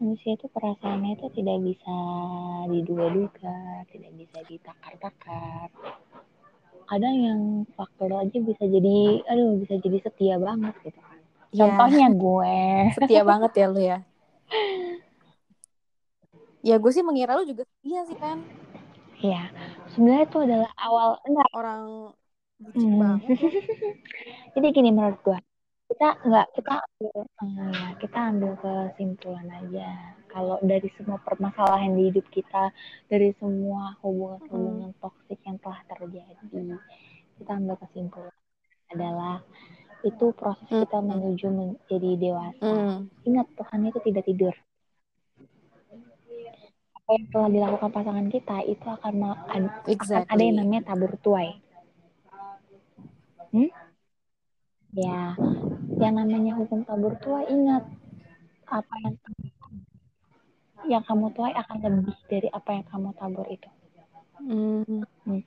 [0.00, 1.96] manusia itu perasaannya itu tidak bisa
[2.70, 3.58] diduga-duga,
[3.92, 5.68] tidak bisa ditakar-takar.
[6.84, 7.40] kadang yang
[7.80, 11.18] faktor aja bisa jadi aduh bisa jadi setia banget gitu kan.
[11.54, 11.64] Ya.
[11.64, 12.60] contohnya gue.
[13.00, 13.98] Setia banget ya lu ya.
[16.64, 18.40] Ya gue sih mengira lu juga setia sih kan
[19.24, 19.48] ya
[19.96, 21.48] sebenarnya itu adalah awal enggak.
[21.56, 21.82] Orang
[22.60, 22.96] hmm.
[23.00, 23.38] banget
[24.54, 25.38] jadi gini menurut gue
[25.94, 29.88] kita enggak kita ambil uh, kita ambil kesimpulan aja
[30.26, 32.74] kalau dari semua permasalahan di hidup kita
[33.06, 34.98] dari semua hubungan-hubungan hmm.
[34.98, 36.34] toksik yang telah terjadi
[37.38, 38.34] kita ambil kesimpulan
[38.90, 39.38] adalah
[40.02, 40.82] itu proses hmm.
[40.82, 42.94] kita menuju menjadi dewasa hmm.
[43.30, 44.54] ingat Tuhan itu tidak tidur
[46.98, 49.14] apa yang telah dilakukan pasangan kita itu akan,
[49.86, 50.26] exactly.
[50.26, 51.62] akan ada yang namanya tabur tuai
[53.54, 53.83] hmm?
[54.94, 55.34] Ya
[55.98, 57.82] yang namanya hukum tabur tuai ingat
[58.70, 59.14] apa yang
[60.84, 63.70] yang kamu tuai akan lebih dari apa yang kamu tabur itu.
[64.40, 65.04] Hmm.
[65.24, 65.42] Hmm.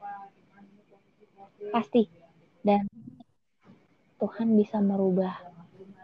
[1.70, 2.10] Pasti.
[2.66, 2.90] Dan
[4.18, 5.38] Tuhan bisa merubah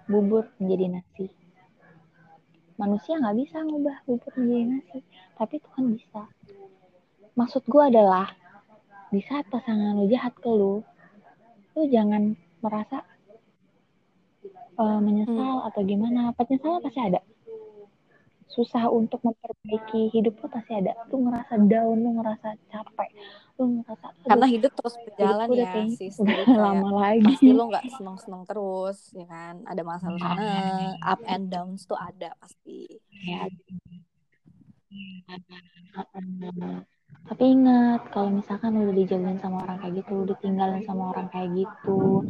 [0.06, 1.28] bubur menjadi nasi.
[2.78, 5.00] Manusia nggak bisa ngubah bubur menjadi nasi,
[5.34, 6.30] tapi Tuhan bisa.
[7.34, 8.30] Maksud gue adalah
[9.10, 10.86] di saat pasangan lu jahat ke lu,
[11.74, 13.02] lu jangan merasa
[14.78, 15.68] uh, menyesal hmm.
[15.72, 16.32] atau gimana.
[16.38, 17.20] Penyesalan pasti ada
[18.54, 23.10] susah untuk memperbaiki hidup lo pasti ada lu ngerasa down lu ngerasa capek
[23.58, 26.10] lu ngerasa karena hidup terus berjalan ya sih
[26.54, 30.38] lama lagi pasti lu nggak seneng seneng terus ya kan ada masalah nah.
[30.38, 30.54] sana
[31.02, 32.86] up and downs tuh ada pasti
[33.26, 33.50] ya.
[37.26, 42.22] tapi ingat kalau misalkan udah dijauhin sama orang kayak gitu ditinggalin sama orang kayak gitu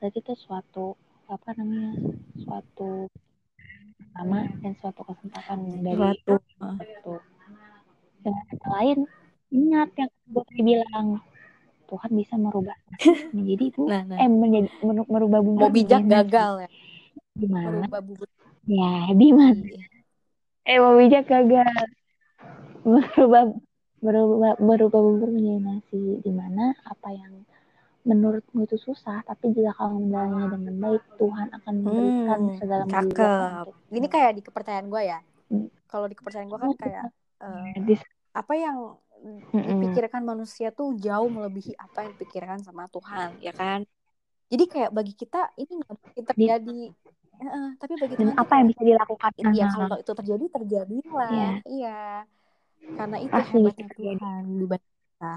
[0.00, 1.92] berarti itu suatu apa namanya
[2.38, 3.10] suatu
[3.98, 6.34] pertama dan suatu kesempatan dari itu
[8.24, 8.98] dengan kata lain
[9.54, 11.08] ingat yang gue bilang
[11.86, 12.74] Tuhan bisa merubah.
[13.30, 14.18] Menjadi itu nah, nah.
[14.18, 14.68] eh menjadi
[15.06, 16.70] merubah bumbu mau bijak gagal ya?
[17.38, 17.86] Gimana?
[18.66, 19.62] Ya di mana?
[19.62, 19.86] Iya.
[20.66, 21.86] eh mau bijak gagal?
[22.82, 23.54] Merubah
[24.02, 26.02] merubah merubah bubur menjadi nasi.
[26.22, 27.46] Di mana apa yang
[28.06, 33.64] menurutmu itu susah, tapi jika kamu menjalannya dengan baik, Tuhan akan memberikan hmm, segala macam.
[33.90, 35.18] Ini kayak di kepercayaan gue ya.
[35.50, 35.68] Hmm.
[35.90, 37.04] Kalau di kepercayaan gue kan oh, kayak
[37.42, 37.66] uh,
[38.38, 38.76] apa yang
[39.50, 43.82] dipikirkan manusia tuh jauh melebihi apa yang dipikirkan sama Tuhan, ya kan?
[44.46, 46.80] Jadi kayak bagi kita ini nggak mungkin terjadi.
[47.36, 49.30] Uh, tapi bagi Tuhan apa yang bisa dilakukan?
[49.50, 51.30] Iya, kalau itu terjadi terjadilah.
[51.34, 51.50] Iya.
[51.66, 52.00] iya.
[52.86, 55.32] Karena itu Pasti hebatnya Tuhan dibanding kita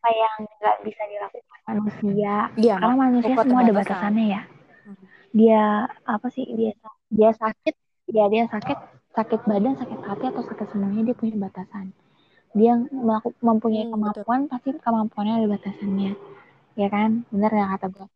[0.00, 2.34] apa yang nggak bisa dilakukan manusia?
[2.56, 4.42] Ya, karena manusia semua ada batasannya ya.
[4.80, 5.04] Hmm.
[5.36, 5.62] dia
[6.08, 6.72] apa sih dia
[7.12, 7.76] dia sakit
[8.08, 8.78] ya dia sakit
[9.12, 11.92] sakit badan sakit hati atau sakit semuanya dia punya batasan.
[12.56, 14.50] Dia melakukan mempunyai hmm, kemampuan betul.
[14.56, 16.12] pasti kemampuannya ada batasannya.
[16.80, 17.28] Ya kan?
[17.28, 18.08] Benar ya kata gue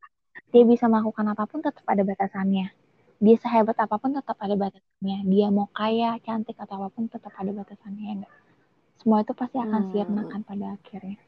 [0.56, 2.72] dia bisa melakukan apa pun tetap ada batasannya.
[3.20, 5.18] Dia sehebat apa pun tetap ada batasannya.
[5.28, 8.34] Dia mau kaya cantik atau apa pun tetap ada batasannya ya enggak
[9.04, 9.90] semua itu pasti akan hmm.
[9.92, 11.20] siap makan pada akhirnya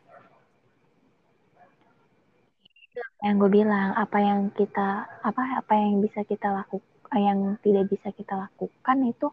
[3.24, 6.84] yang gue bilang apa yang kita apa apa yang bisa kita lakukan
[7.16, 9.28] yang tidak bisa kita lakukan itu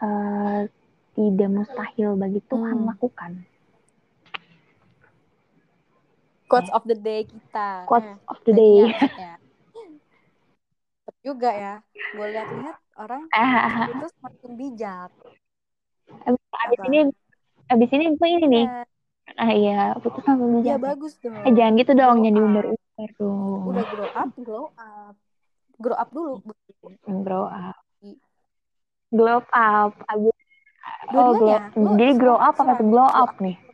[0.00, 0.64] uh,
[1.12, 2.88] tidak mustahil bagi Tuhan hmm.
[2.96, 3.32] lakukan.
[6.50, 7.86] Quotes of the day kita.
[7.86, 8.76] Quotes eh, of the day.
[9.20, 9.34] ya.
[11.20, 11.74] juga ya
[12.16, 13.92] gue lihat-lihat orang ah.
[13.92, 15.12] itu semakin bijak.
[16.24, 16.98] Abis, abis ini
[17.68, 18.66] abis ini gue ini nih.
[18.66, 18.82] Iya.
[19.38, 21.36] ah iya putus langsung bijak ya bagus dong.
[21.44, 22.64] Eh jangan gitu dong jangan diumbar
[23.00, 23.72] Aduh.
[23.72, 25.14] Udah grow up, glow up.
[25.80, 26.34] Grow up dulu.
[27.08, 27.76] Grow up.
[29.08, 29.92] Glow up.
[30.06, 30.36] Abis
[31.10, 31.58] Oh, glow.
[31.98, 33.56] Jadi grow up apa glow up nih?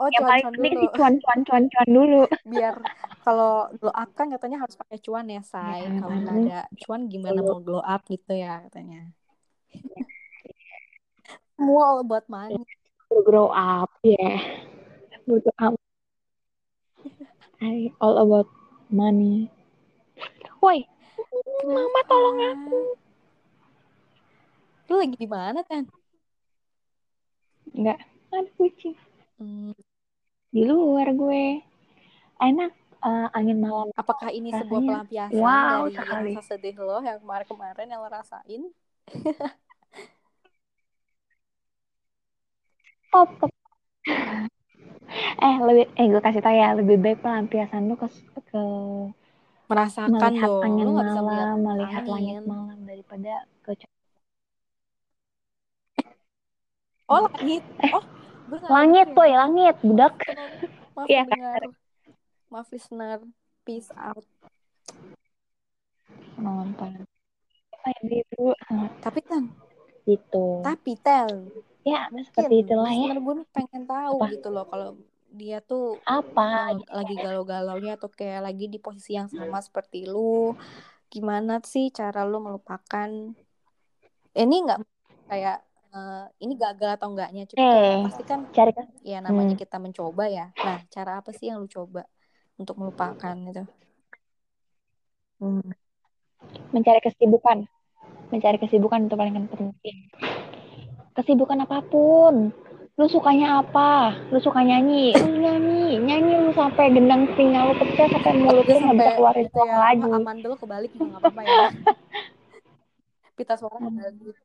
[0.00, 0.82] Oh, yang cuan, cuan dulu.
[0.96, 2.22] cuan, cuan, cuan, cuan dulu.
[2.48, 2.74] Biar
[3.20, 5.86] kalau glow up kan katanya harus pakai cuan ya, say.
[5.86, 9.12] Ya, kalau nggak ada cuan gimana mau glow up gitu ya katanya.
[11.54, 12.64] Semua buat money.
[13.12, 14.16] Grow up, ya.
[14.16, 14.40] Yeah.
[15.28, 15.79] Butuh
[17.60, 18.48] I all about
[18.88, 19.52] money.
[20.64, 20.84] Woi,
[21.64, 22.80] mama tolong aku.
[24.90, 25.84] Lu lagi di mana, Tan?
[27.76, 28.00] Enggak,
[28.32, 28.96] ada kucing.
[29.36, 29.76] Hmm.
[30.50, 31.62] Di luar gue.
[32.40, 32.72] Enak
[33.04, 33.92] uh, angin malam.
[33.94, 36.32] Apakah ini rasanya, sebuah pelampiasan wow, dari sekali.
[36.34, 38.62] rasa sedih lo yang kemarin-kemarin yang lo rasain?
[43.10, 43.50] Stop, stop
[45.40, 48.06] eh lebih eh gue kasih tau ya lebih baik pelampiasan lu ke
[48.50, 48.64] ke
[49.70, 50.64] merasakan melihat dong.
[50.66, 52.12] angin lu malam melihat, melihat angin.
[52.14, 53.72] langit malam daripada ke
[57.10, 57.62] oh langit.
[57.90, 58.04] Oh
[58.70, 59.14] langit ya.
[59.14, 60.14] boy langit budak.
[60.94, 61.62] Maaf ya, dengar
[62.50, 63.22] maaf listener
[63.62, 64.26] peace out.
[66.34, 67.06] Nonton.
[69.00, 69.50] Tapi kan
[70.08, 71.46] itu tapi tel
[71.86, 73.16] ya Mungkin seperti itulah ya.
[73.16, 74.26] gue pengen tahu Apa?
[74.34, 74.90] gitu loh kalau
[75.30, 76.74] dia tuh apa?
[76.90, 80.58] lagi galau-galaunya atau kayak lagi di posisi yang sama seperti lu
[81.10, 83.10] gimana sih cara lu melupakan?
[84.30, 84.80] Ini nggak
[85.26, 85.58] kayak
[85.94, 88.70] uh, ini gagal atau enggaknya cuma eh, pasti kan cari
[89.02, 89.62] ya namanya hmm.
[89.62, 90.46] kita mencoba ya.
[90.54, 92.06] Nah cara apa sih yang lu coba
[92.58, 93.64] untuk melupakan itu?
[95.40, 95.72] Hmm.
[96.72, 97.66] mencari kesibukan.
[98.30, 99.70] Mencari kesibukan itu paling penting
[101.14, 102.54] kesibukan apa pun.
[103.00, 104.12] Lu sukanya apa?
[104.28, 105.16] Lu suka nyanyi?
[105.16, 105.96] Lu nyanyi.
[106.04, 109.78] Nyanyi lu sampai gendang telinga lu pecah sampai mulut lu nggak bisa keluarin suara ya,
[109.80, 110.10] lagi.
[110.10, 111.66] aman dulu kebalik nggak apa-apa ya.
[113.40, 114.36] Pita suara kebalik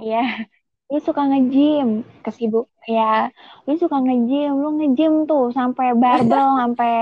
[0.00, 0.24] iya.
[0.88, 3.28] Lu suka ngejim kesibuk ya
[3.68, 6.92] lu suka ngejim lu ngejim tuh sampai barbel sampai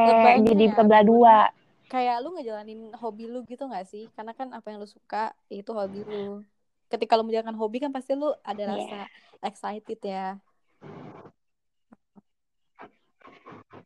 [0.42, 1.38] jadi ya, kebelah dua.
[1.86, 4.10] Kayak lu ngejalanin hobi lu gitu gak sih?
[4.18, 6.42] Karena kan apa yang lu suka itu hobi lu
[6.86, 8.70] ketika lu menjalankan hobi kan pasti lu ada iya.
[8.70, 9.06] rasa yeah.
[9.42, 10.26] excited ya.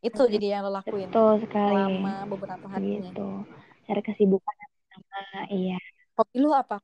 [0.00, 1.76] Itu jadi yang lo lakuin betul sekali.
[1.76, 3.44] selama beberapa hari gitu.
[3.84, 4.54] Cari kesibukan
[4.92, 5.78] sama iya.
[6.16, 6.80] Hobi lu apa?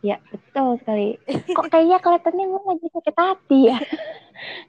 [0.00, 1.20] Ya betul sekali.
[1.28, 3.78] Kok kayaknya kelihatannya gue lagi sakit hati ya.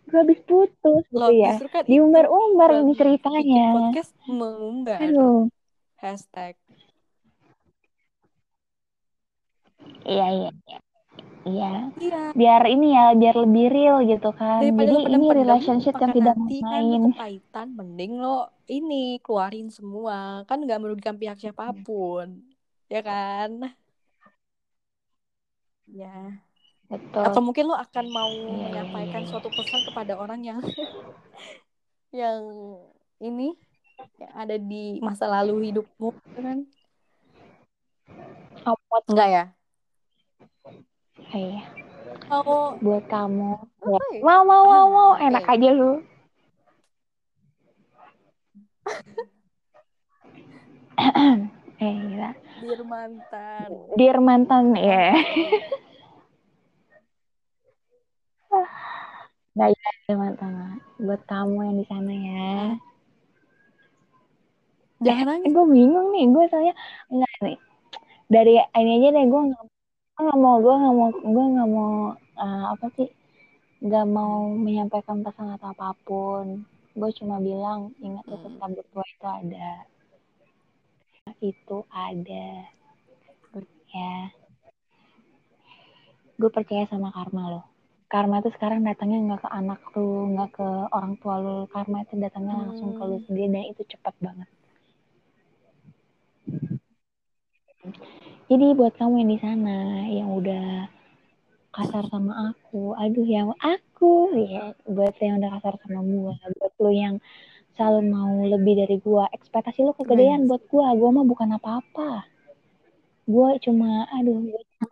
[0.03, 1.55] Gue habis putus gitu ya.
[1.71, 3.71] kan diumbar-umbar ini ceritanya.
[3.71, 4.99] podcast mengumbar.
[4.99, 5.47] Aduh.
[5.95, 6.59] hashtag
[10.05, 10.79] iya iya iya
[11.41, 11.89] Iya.
[11.97, 12.21] iya.
[12.37, 14.61] Biar ini ya, biar lebih real gitu kan.
[14.61, 17.01] Daripada Jadi ini relationship yang tidak main.
[17.01, 18.37] Kan, kepahitan, mending lo
[18.69, 20.45] ini keluarin semua.
[20.45, 22.45] Kan nggak merugikan pihak siapa pun.
[22.91, 23.73] Ya kan?
[25.89, 26.45] Ya.
[26.91, 27.23] Betul.
[27.23, 28.67] Atau mungkin lo akan mau yeah.
[28.67, 30.59] menyampaikan suatu pesan kepada orang yang
[32.21, 32.43] yang
[33.23, 33.55] ini
[34.19, 36.67] yang ada di masa lalu hidupmu kan?
[38.61, 38.95] Apa?
[39.09, 39.45] Enggak ya?
[41.29, 41.61] Iya.
[42.31, 43.51] Mau buat kamu.
[44.25, 45.53] Mau mau mau mau enak okay.
[45.61, 46.01] aja lu.
[51.85, 52.31] eh gila.
[52.61, 53.69] Dir mantan.
[53.97, 55.13] Dir mantan ya.
[59.51, 60.79] Nah, ya, mantan.
[60.95, 62.79] Buat kamu yang di sana ya.
[65.01, 65.51] Jangan eh, nangis.
[65.51, 66.75] gue bingung nih, gue soalnya
[67.09, 67.57] enggak nih.
[68.31, 69.65] Dari ini aja deh, gue nggak
[70.37, 71.93] mau, gue nggak mau, gue nggak mau
[72.37, 73.09] uh, apa sih?
[73.81, 76.61] Gak mau menyampaikan pesan atau apa pun.
[76.93, 78.61] Gue cuma bilang, ingat hmm.
[78.61, 79.71] sabut tua itu ada.
[81.41, 82.47] Itu ada.
[83.91, 84.15] Ya.
[86.37, 87.65] Gue percaya sama karma loh
[88.11, 92.19] karma itu sekarang datangnya nggak ke anak lu nggak ke orang tua lu karma itu
[92.19, 92.63] datangnya hmm.
[92.67, 93.25] langsung ke lu hmm.
[93.25, 94.49] sendiri dan itu cepat banget
[98.51, 99.77] jadi buat kamu yang di sana
[100.11, 100.91] yang udah
[101.71, 106.91] kasar sama aku aduh yang aku ya buat yang udah kasar sama gua buat lu
[106.91, 107.15] yang
[107.79, 110.49] selalu mau lebih dari gua ekspektasi lu kegedean nice.
[110.51, 112.27] buat gua gua mah bukan apa-apa.
[113.23, 114.43] Gua cuma aduh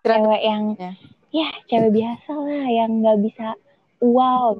[0.07, 0.93] cewek yang ya.
[1.35, 3.59] ya cewek biasa lah yang nggak bisa
[3.99, 4.55] wow.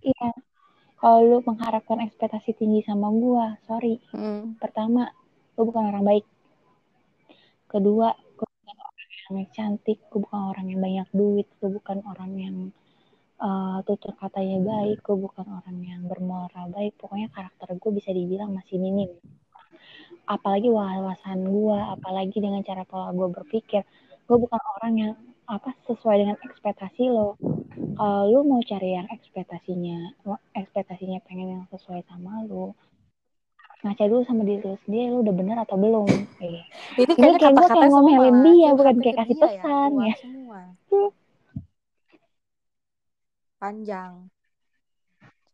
[0.00, 0.32] Iya
[0.96, 4.00] kalau lu mengharapkan ekspektasi tinggi sama gua sorry.
[4.16, 4.56] Hmm.
[4.56, 5.12] pertama
[5.60, 6.24] lu bukan orang baik
[7.68, 12.32] kedua gua bukan orang yang cantik gua bukan orang yang banyak duit gua bukan orang
[12.44, 12.56] yang
[13.38, 16.92] uh, tutur katanya baik gua bukan orang yang bermoral baik.
[17.00, 19.10] Pokoknya karakter gua bisa dibilang masih minim.
[20.28, 23.84] Apalagi wawasan gua apalagi dengan cara pola gua berpikir
[24.28, 25.14] gue bukan orang yang
[25.48, 27.40] apa sesuai dengan ekspektasi lo.
[27.96, 30.20] Kalau lu mau cari yang ekspektasinya
[30.52, 32.76] ekspektasinya pengen yang sesuai sama lo
[33.78, 36.10] ngaca dulu sama diri lu sendiri lu udah bener atau belum?
[36.42, 36.62] Eh.
[36.98, 40.14] ini kayak gue kayak ngomelin dia bukan kayak kasih ya, pesan ya, ya.
[40.18, 40.60] Semua.
[43.58, 44.12] panjang.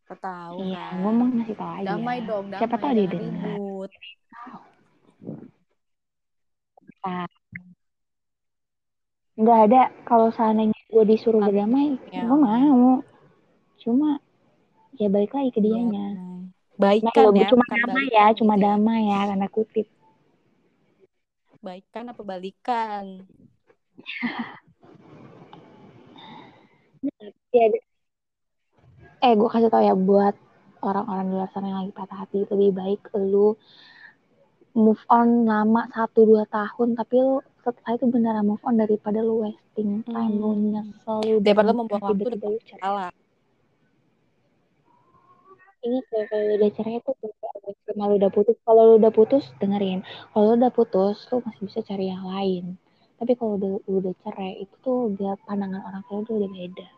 [0.04, 1.00] Siapa tahu iya, kan.
[1.00, 1.86] ngomong ngasih tahu aja.
[1.96, 3.56] Damai dong damai siapa tahu dia dengar
[7.04, 7.28] ah.
[9.34, 12.24] Nggak ada kalau seandainya gue disuruh berdamai ya.
[12.24, 13.04] gue mau.
[13.80, 14.16] Cuma
[14.96, 16.33] ya balik lagi ke iya, dianya
[16.74, 18.62] baikan nah, ya cuma damai ya cuma ya.
[18.66, 19.86] damai ya karena kutip
[21.64, 23.24] baikan apa balikan
[27.54, 27.64] ya,
[29.24, 30.34] eh gue kasih tau ya buat
[30.84, 33.56] orang-orang di luar sana yang lagi patah hati lebih baik lu
[34.74, 39.46] move on lama satu dua tahun tapi lu setelah itu beneran move on daripada lu
[39.46, 40.42] wasting time hmm.
[40.42, 42.60] lu nyesel lu daripada lu membuang waktu tiba-tiba lu
[45.84, 47.12] ini kalau lu udah cerai itu
[47.94, 48.56] kalau udah putus.
[48.64, 50.00] Kalau lu udah putus dengerin.
[50.32, 52.64] Kalau lu udah putus lu masih bisa cari yang lain.
[53.20, 56.88] Tapi kalau udah udah cerai itu tuh udah pandangan orang tua tuh udah beda.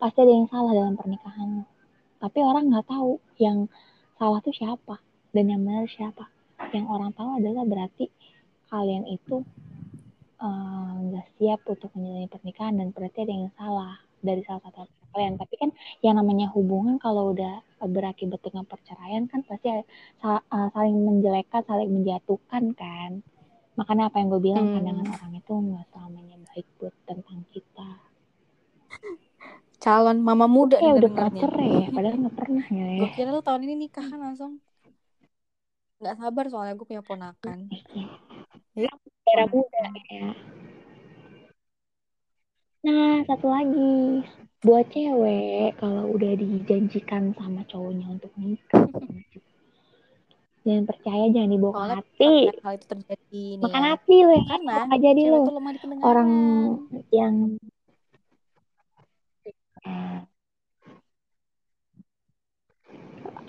[0.00, 1.64] Pasti ada yang salah dalam pernikahan
[2.24, 3.68] tapi orang nggak tahu yang
[4.16, 4.96] salah tuh siapa
[5.36, 6.24] dan yang benar siapa.
[6.72, 8.08] Yang orang tahu adalah berarti
[8.72, 9.44] kalian itu
[10.40, 15.03] eh, nggak uh, siap untuk menjalani pernikahan dan berarti ada yang salah dari salah satu
[15.14, 15.38] kalian.
[15.38, 15.70] Tapi kan
[16.02, 20.40] yang namanya hubungan kalau udah berakibat dengan perceraian kan pasti uh,
[20.74, 23.22] saling menjelekkan saling menjatuhkan kan.
[23.74, 24.74] Makanya apa yang gue bilang hmm.
[24.78, 27.88] pandangan orang itu nggak selamanya baik buat tentang kita.
[29.82, 32.86] Calon mama muda ya udah pernah cerai ya padahal nggak pernah ya.
[33.02, 34.52] Gue kira lu tahun ini nikah kan langsung.
[35.98, 37.68] Nggak sabar soalnya gue punya ponakan.
[38.78, 38.90] Ya
[39.34, 40.28] era muda ya.
[42.86, 44.22] Nah satu lagi
[44.64, 48.88] buat cewek kalau udah dijanjikan sama cowoknya untuk nikah
[50.64, 52.34] jangan percaya jangan dibawa ke hati.
[52.64, 53.88] hal itu terjadi nih makan ya.
[53.92, 55.40] hati loh karena jadi lo
[56.00, 56.30] orang
[57.12, 57.34] yang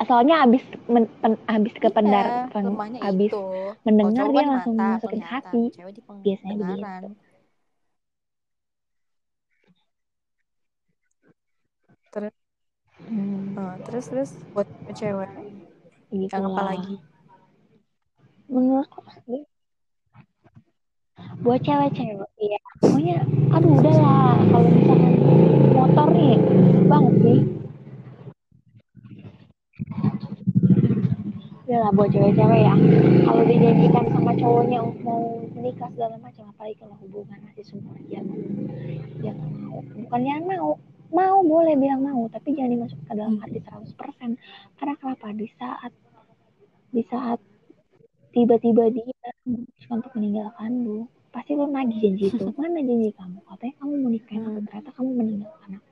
[0.05, 0.61] soalnya abis
[0.91, 3.43] men, pen, abis ke iya, pendar pen, abis itu.
[3.87, 5.63] mendengar dia langsung mata, masukin hati.
[6.21, 7.07] biasanya begitu
[12.15, 12.31] terus
[13.09, 13.57] hmm.
[13.57, 15.31] oh, terus terus buat cewek
[16.11, 16.95] gitu yang apa lagi?
[18.45, 19.43] Menurutku sih
[21.41, 23.17] buat cewek-cewek ya pokoknya
[23.51, 24.35] aduh udahlah.
[24.39, 25.13] Kalau misalkan
[25.75, 26.35] motor nih
[26.87, 27.39] banget sih
[31.65, 32.75] ya lah buat cewek-cewek ya.
[33.25, 38.39] Kalau dijanjikan sama cowoknya mau menikah segala macam apalagi kalau hubungan masih semua jangan
[39.19, 39.81] jangan mau.
[39.81, 40.69] Bukan jangan mau
[41.13, 45.91] mau boleh bilang mau tapi jangan dimasukkan ke dalam hati 100% karena kenapa di saat
[46.89, 47.39] di saat
[48.31, 49.31] tiba-tiba dia
[49.91, 54.41] untuk meninggalkan lu pasti lu nagih janji itu mana janji kamu katanya kamu mau nikahin
[54.43, 54.65] aku hmm.
[54.67, 55.91] ternyata kamu meninggalkan aku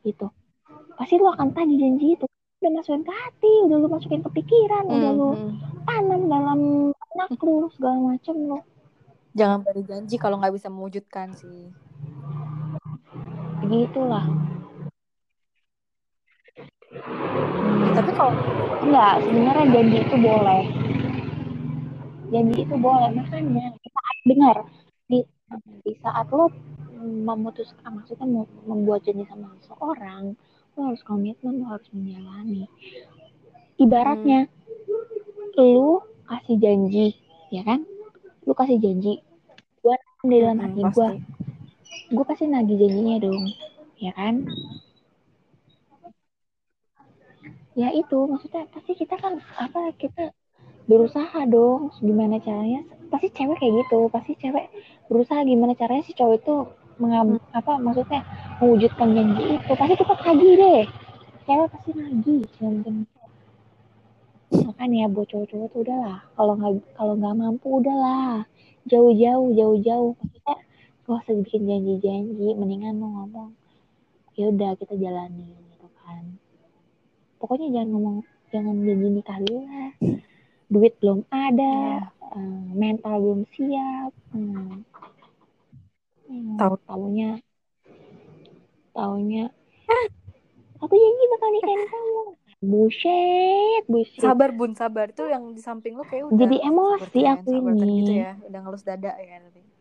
[0.00, 0.28] itu
[0.96, 2.24] pasti lu akan tagih janji itu
[2.60, 5.52] udah masukin ke hati, udah lu masukin ke pikiran, hmm, udah lu hmm.
[5.88, 6.60] tanam dalam
[6.92, 8.60] anak lu segala macem lu.
[9.32, 11.72] Jangan beri janji kalau nggak bisa mewujudkan sih.
[13.60, 14.24] Begitulah.
[17.90, 18.32] Tapi kalau
[18.82, 20.62] enggak, sebenarnya janji itu boleh.
[22.30, 24.56] Janji itu boleh, makanya kita dengar
[25.10, 25.18] di
[25.82, 26.46] di saat lo
[27.00, 30.36] memutuskan maksudnya membuat janji sama seseorang
[30.76, 32.68] lo harus komitmen lo harus menjalani
[33.80, 35.64] ibaratnya hmm.
[35.64, 37.16] lu kasih janji
[37.50, 37.82] ya kan
[38.44, 39.24] lu kasih janji
[39.80, 39.96] gue
[40.28, 41.08] di dalam hmm, hati gue
[41.90, 43.44] gue pasti nagih janjinya dong
[43.98, 44.34] ya kan?
[47.78, 50.34] Ya itu maksudnya pasti kita kan apa kita
[50.90, 52.82] berusaha dong gimana caranya?
[53.10, 54.66] Pasti cewek kayak gitu pasti cewek
[55.10, 56.54] berusaha gimana caranya si cowok itu
[57.00, 58.20] mengam apa maksudnya
[58.58, 59.72] mewujudkan janji itu.
[59.74, 60.82] Pasti kita tagih deh.
[61.46, 63.06] Cewek pasti nagih yang
[64.50, 66.18] makanya buat cowok-cowok tuh udahlah.
[66.34, 68.46] Kalau nggak kalau nggak mampu udahlah.
[68.90, 70.12] Jauh-jauh jauh-jauh.
[70.18, 70.56] Maksudnya
[71.10, 73.50] gak usah bikin janji-janji mendingan lo ngomong
[74.38, 76.22] ya udah kita jalani gitu kan.
[77.42, 78.16] Pokoknya jangan ngomong
[78.54, 79.90] jangan janji nikah dulu lah.
[80.70, 82.38] Duit belum ada yeah.
[82.38, 82.78] Iya.
[82.78, 84.86] mental belum siap hmm.
[86.30, 86.78] Hmm, tahu.
[86.86, 87.42] tahunya
[88.94, 89.44] tahunya
[90.78, 92.22] aku janji bakal nikahin kamu.
[92.60, 94.22] Buset buset.
[94.22, 95.10] Sabar bun sabar.
[95.10, 97.98] Itu yang di samping lu kayak udah jadi emosi aku ini.
[97.98, 98.38] gitu ya.
[98.46, 99.79] Udah ngelus dada ya nanti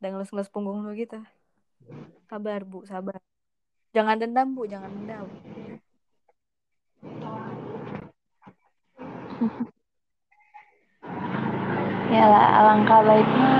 [0.00, 1.18] udah ngelus ngelus punggung lu gitu.
[2.28, 3.20] Sabar bu sabar.
[3.96, 5.26] Jangan dendam bu jangan dendam.
[12.06, 13.52] Ya lah alangkah baiknya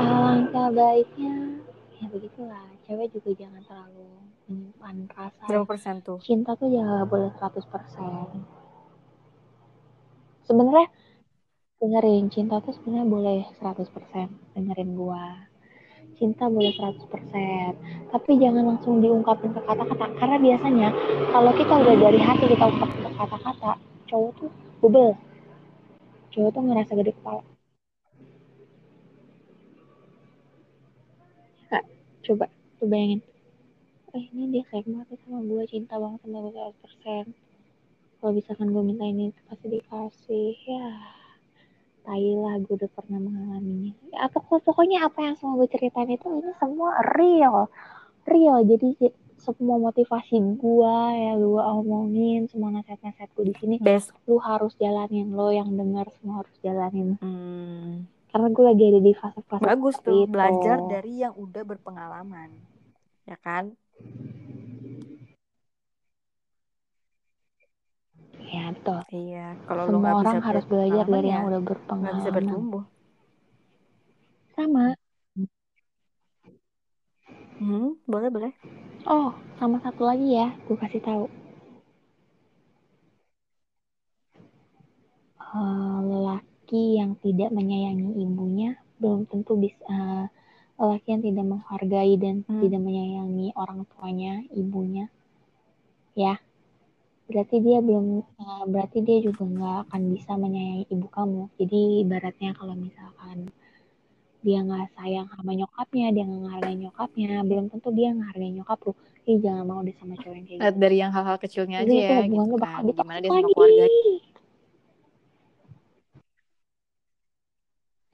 [0.00, 1.60] alangkah baiknya
[2.00, 2.66] ya begitulah.
[2.88, 4.08] Cewek juga jangan terlalu
[4.48, 6.18] menyimpan rasa berapa persen tuh?
[6.24, 8.26] cinta tuh jangan boleh 100 persen.
[10.48, 10.88] Sebenarnya
[11.76, 15.48] dengerin cinta tuh sebenarnya boleh 100 persen dengerin gua.
[16.16, 17.76] Cinta boleh 100%
[18.08, 20.88] tapi jangan langsung diungkapin ke kata-kata karena biasanya
[21.28, 23.76] kalau kita udah dari hati kita ungkapin ke kata-kata
[24.08, 24.50] cowok tuh
[24.80, 25.12] bubel
[26.32, 27.44] cowok tuh ngerasa gede kepala.
[32.26, 32.50] Coba
[32.82, 33.22] tuh bayangin.
[34.10, 37.30] Eh ini dia sayang banget sama gue cinta banget sama gue 100%
[38.18, 40.90] kalau misalkan gue minta ini pasti dikasih ya
[42.06, 46.26] tai lah gue udah pernah mengalaminya ya, apa pokoknya apa yang semua gue ceritain itu
[46.30, 47.66] ini semua real
[48.30, 49.10] real jadi
[49.42, 54.14] semua motivasi gue ya gue omongin semua nasihat-nasihat gue di sini Best.
[54.30, 58.06] lu harus jalanin lo yang dengar semua harus jalanin hmm.
[58.30, 60.30] karena gue lagi ada di fase-fase bagus tuh itu.
[60.30, 62.54] belajar dari yang udah berpengalaman
[63.26, 63.74] ya kan
[68.56, 68.98] ya betul.
[69.12, 72.18] Iya kalau lu semua nggak orang bisa harus belajar dari ya, yang udah nggak berpengalaman
[72.18, 72.84] bisa bertumbuh.
[74.56, 74.86] Sama.
[77.56, 78.52] Hmm, boleh boleh.
[79.08, 81.24] Oh sama satu lagi ya gue kasih tahu.
[85.56, 90.26] Uh, lelaki yang tidak menyayangi ibunya belum tentu bisa uh,
[90.76, 92.60] lelaki yang tidak menghargai dan Hmm.
[92.60, 95.08] tidak menyayangi orang tuanya ibunya.
[96.12, 96.36] Ya
[97.26, 98.06] berarti dia belum
[98.38, 101.42] uh, berarti dia juga nggak akan bisa menyayangi ibu kamu.
[101.58, 103.50] Jadi ibaratnya kalau misalkan
[104.46, 108.92] dia nggak sayang sama nyokapnya dia nggak ngehargai nyokapnya belum tentu dia ngehargai nyokap lu.
[109.26, 110.78] Jadi jangan mau deh sama cowok yang kayak gitu.
[110.78, 112.62] dari yang hal-hal kecilnya aja Jadi itu ya gitu kan.
[112.62, 113.84] bakal gimana dia sama keluarga?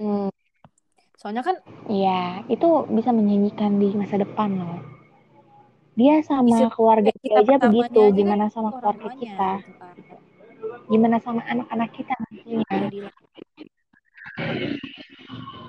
[0.01, 0.29] Hmm,
[1.21, 1.57] soalnya kan
[1.91, 4.92] Iya, itu bisa menyanyikan di masa depan loh.
[5.93, 8.01] Dia sama Isu- keluarga kita aja begitu.
[8.01, 9.51] aja Gimana sama keluarga kita?
[9.61, 10.17] gitu
[10.89, 12.79] Gimana sama anak-anak kita nantinya?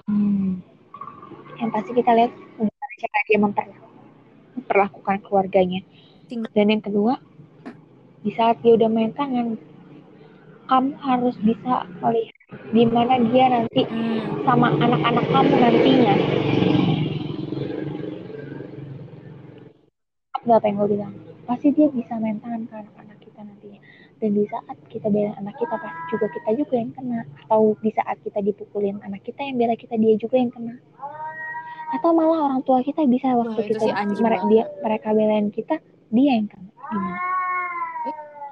[0.07, 0.63] Hmm.
[1.59, 3.75] Yang pasti kita lihat gimana cara dia memper-
[4.55, 5.81] memperlakukan keluarganya.
[6.55, 7.19] Dan yang kedua,
[8.23, 9.59] di saat dia udah main tangan,
[10.71, 12.35] kamu harus bisa melihat
[12.71, 16.15] gimana dia nanti hmm, sama anak-anak kamu nantinya.
[20.43, 21.13] Gak apa yang gue bilang.
[21.43, 23.79] Pasti dia bisa main tangan ke anak-anak kita nantinya.
[24.17, 27.19] Dan di saat kita bela anak kita, pasti juga kita juga yang kena.
[27.41, 30.75] Atau di saat kita dipukulin anak kita yang bela kita, dia juga yang kena.
[31.93, 34.49] Atau malah orang tua kita bisa waktu Wah, itu kita sih anjing mere- banget.
[34.49, 35.75] dia, mereka belain kita,
[36.09, 36.71] dia yang kena.
[36.85, 37.19] Gimana?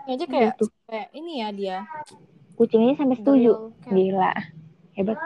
[0.02, 0.66] ini aja kayak Gitu.
[0.84, 1.78] kayak ini ya dia
[2.58, 3.70] Kucingnya sampai setuju.
[3.80, 3.94] cat.
[3.94, 4.34] Gila.
[4.94, 5.18] Hebat.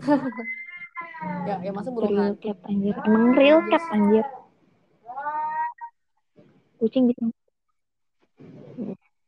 [1.46, 2.94] ya ya masa burung Real cat anjir.
[3.02, 3.82] Emang real sih.
[3.88, 4.24] anjir.
[6.76, 7.22] Kucing bisa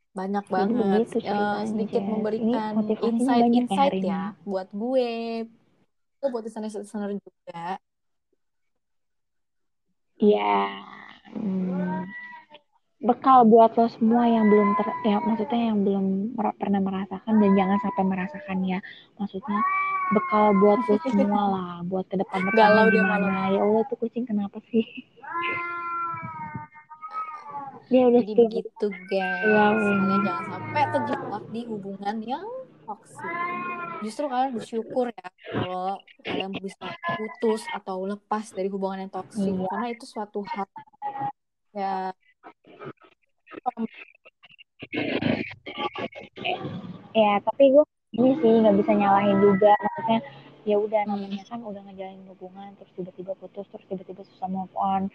[0.09, 2.11] banyak banget begitu Eh, ceritanya, sedikit Jess.
[2.11, 4.41] memberikan motivasinya insight ya ya ini.
[4.43, 5.09] buat gue
[6.11, 7.63] itu buat listener listener juga
[10.19, 10.59] Iya.
[11.31, 12.03] Hmm.
[13.09, 16.05] Bekal buat lo semua yang belum ter, ya maksudnya yang belum
[16.37, 18.79] mer- pernah merasakan dan jangan sampai merasakan ya.
[19.17, 19.59] Maksudnya
[20.13, 22.45] bekal buat lo semua lah, buat ke depan
[22.93, 23.49] gimana.
[23.49, 24.85] Ya Allah tuh kucing kenapa sih?
[27.89, 32.45] Dia udah jadi begitu guys kalian jangan sampai terjebak di hubungan yang
[32.85, 33.33] toksik
[34.05, 36.85] justru kalian bersyukur ya kalau kalian bisa
[37.17, 39.65] putus atau lepas dari hubungan yang toksik Iya.
[39.73, 40.69] karena itu suatu hal
[41.73, 42.13] ya
[47.13, 47.85] Ya tapi gue
[48.15, 49.73] ini sih nggak bisa nyalahin juga.
[49.75, 50.19] Maksudnya
[50.67, 55.11] ya udah namanya kan udah ngejalanin hubungan terus tiba-tiba putus terus tiba-tiba susah move on.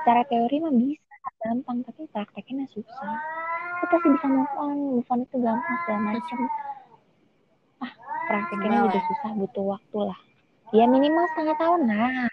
[0.00, 3.14] Secara teori mah bisa gampang tapi prakteknya susah.
[3.78, 6.38] Kita pasti bisa move on, move on itu gampang segala macem.
[7.82, 7.92] Ah
[8.26, 9.08] prakteknya udah ya.
[9.10, 10.18] susah butuh waktu lah.
[10.76, 12.28] Ya minimal setengah tahun lah.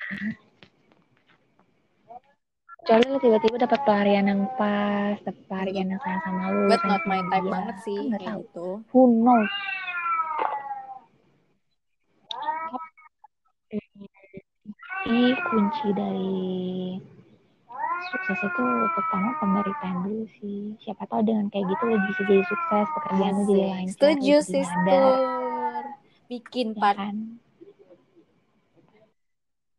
[2.85, 6.89] Kecuali lu tiba-tiba dapat pelarian yang pas, dapat pelarian yang sayang sama lu, but sayang
[6.93, 7.49] not my type dia.
[7.57, 8.41] banget sih Kan kayak tahu.
[8.45, 9.51] gitu Who knows?
[15.09, 16.37] Ini kunci dari
[18.13, 20.77] sukses itu pertama penderitaan dulu sih.
[20.85, 24.45] Siapa tahu dengan kayak gitu lo bisa jadi sukses, pekerjaan lo jadi lancar, setuju nyadar,
[24.45, 25.09] sister
[26.29, 27.15] bikin ya part kan?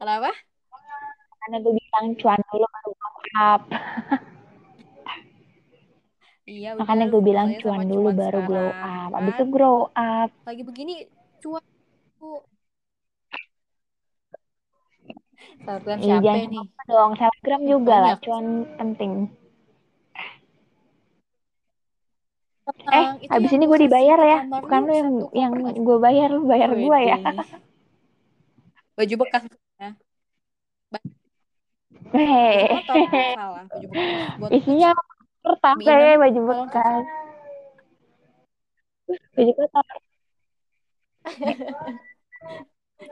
[0.03, 0.35] kenapa
[1.47, 2.93] Karena gue bilang cuan dulu baru
[3.37, 3.63] up.
[6.53, 9.11] iya Makanya gue bilang cuan dulu cuan baru glow sekarang, up.
[9.13, 10.31] ya Abis itu grow up.
[10.49, 10.95] lagi begini
[11.43, 11.65] cuan
[12.19, 12.39] tuh
[15.65, 17.11] Selebgram Iya siapa jangan nih dong.
[17.19, 18.47] Selebgram juga lah, banyak cuan
[18.79, 19.13] penting.
[22.67, 24.39] Eh, Tenang, itu habis ini gue dibayar ya.
[24.63, 25.53] Bukan lu yang yang
[25.87, 27.17] gue bayar, lu bayar gue ya.
[28.97, 29.43] Baju bekas
[32.15, 32.67] Hehehe.
[32.67, 34.91] baju kotor salah baju bekas buat Isinya
[35.43, 37.05] kertas ya, baju bekas.
[39.35, 39.87] Baju kotor.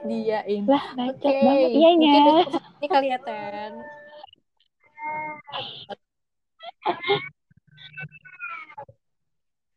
[0.05, 1.89] diain Lah, oke banget iya
[2.45, 3.71] pesan ini kali ya Ten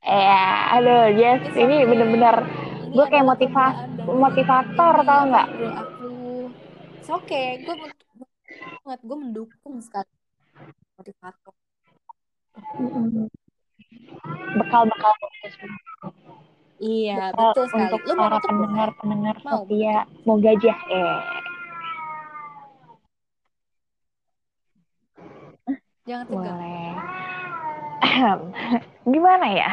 [0.08, 0.48] Ya,
[0.80, 1.88] aduh, yes, ini okay.
[1.90, 3.74] bener-bener Ini gue kayak motivas
[4.08, 5.46] motivator ini tau apa nggak?
[5.52, 6.12] bro aku.
[6.96, 7.60] It's okay.
[7.60, 7.76] Gue
[8.88, 10.08] banget gue mendukung sekali
[10.96, 11.52] motivator.
[14.56, 15.12] Bekal-bekal
[16.80, 17.84] Iya, bekal betul sekali.
[17.84, 21.18] untuk Lu para nutup pendengar-pendengar Mau setia mau gajah eh.
[26.08, 26.56] Jangan tegang.
[26.56, 26.92] Boleh.
[29.12, 29.70] Gimana ya?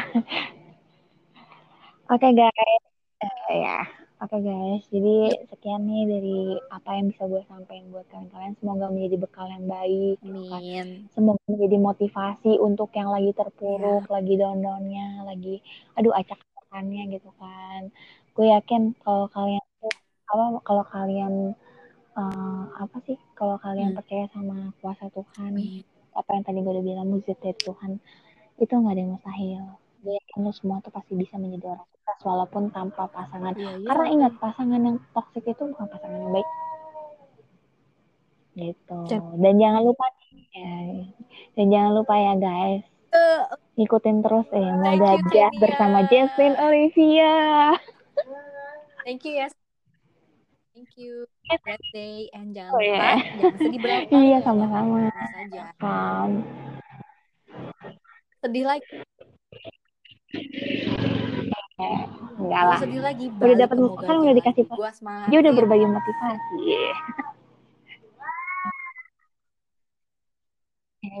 [2.12, 2.84] Oke okay, guys,
[3.24, 3.80] uh, ya.
[4.16, 6.40] Oke okay, guys, jadi sekian nih dari
[6.72, 8.56] apa yang bisa gue sampaikan buat kalian-kalian.
[8.56, 10.16] Semoga menjadi bekal yang baik.
[10.24, 10.56] Gitu kan.
[10.56, 10.88] Amin.
[11.12, 14.14] Semoga menjadi motivasi untuk yang lagi terpuruk, yeah.
[14.16, 15.60] lagi down-downnya, lagi
[16.00, 17.92] aduh acak-acakannya gitu kan.
[18.32, 19.64] Gue yakin kalau kalian
[20.32, 21.52] apa kalau kalian
[22.16, 23.20] uh, apa sih?
[23.36, 24.00] Kalau kalian hmm.
[24.00, 25.84] percaya sama kuasa Tuhan, Amin.
[26.16, 28.00] apa yang tadi gue udah bilang mujizat dari Tuhan,
[28.64, 29.64] itu nggak ada yang mustahil.
[30.06, 33.58] Gue yakin lo semua tuh pasti bisa menjadi orang sukses walaupun tanpa pasangan.
[33.58, 33.86] Iya, iya.
[33.90, 36.48] Karena ingat pasangan yang toksik itu bukan pasangan yang baik.
[38.54, 38.98] Gitu.
[39.42, 40.06] Dan jangan lupa
[40.54, 40.78] ya,
[41.58, 42.86] dan jangan lupa ya guys.
[43.10, 43.42] Uh,
[43.74, 47.74] Ngikutin terus ya mau gajah bersama Jasmine Olivia.
[49.02, 49.50] Thank you ya.
[50.70, 51.26] Thank you.
[51.66, 53.16] Birthday and jangan oh, lupa yeah.
[53.42, 54.14] jangan sedih berapa.
[54.30, 55.10] Iya sama-sama.
[55.10, 55.62] saja.
[55.82, 56.30] Um,
[58.44, 59.02] sedih lagi.
[61.76, 62.00] Eh,
[62.40, 62.78] enggak lah.
[62.80, 63.26] Sedih lagi.
[63.36, 65.28] Udah dapat kan udah dikasih gua semangat.
[65.28, 66.64] Dia udah berbagi motivasi.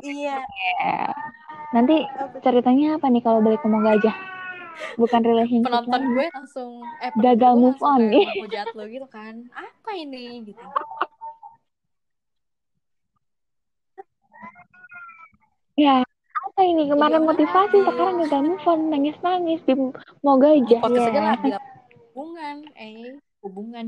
[0.06, 0.38] Iya.
[1.74, 1.96] Nanti
[2.40, 4.16] ceritanya apa nih kalau balik ke Gajah?
[5.00, 6.12] Bukan relationship Penonton lagi.
[6.12, 8.28] gue langsung eh gagal move on nih.
[8.44, 9.48] Hujat lo gitu kan.
[9.56, 10.60] Apa ini gitu.
[15.76, 16.00] Ya,
[16.56, 16.88] apa ini?
[16.88, 18.80] Kemarin motivasi sekarang gagal move on.
[18.88, 19.76] Nangis nangis di
[20.24, 21.12] mau gajah Podcast ya.
[21.12, 21.20] aja
[21.52, 21.60] lah
[22.16, 23.84] hubungan eh hubungan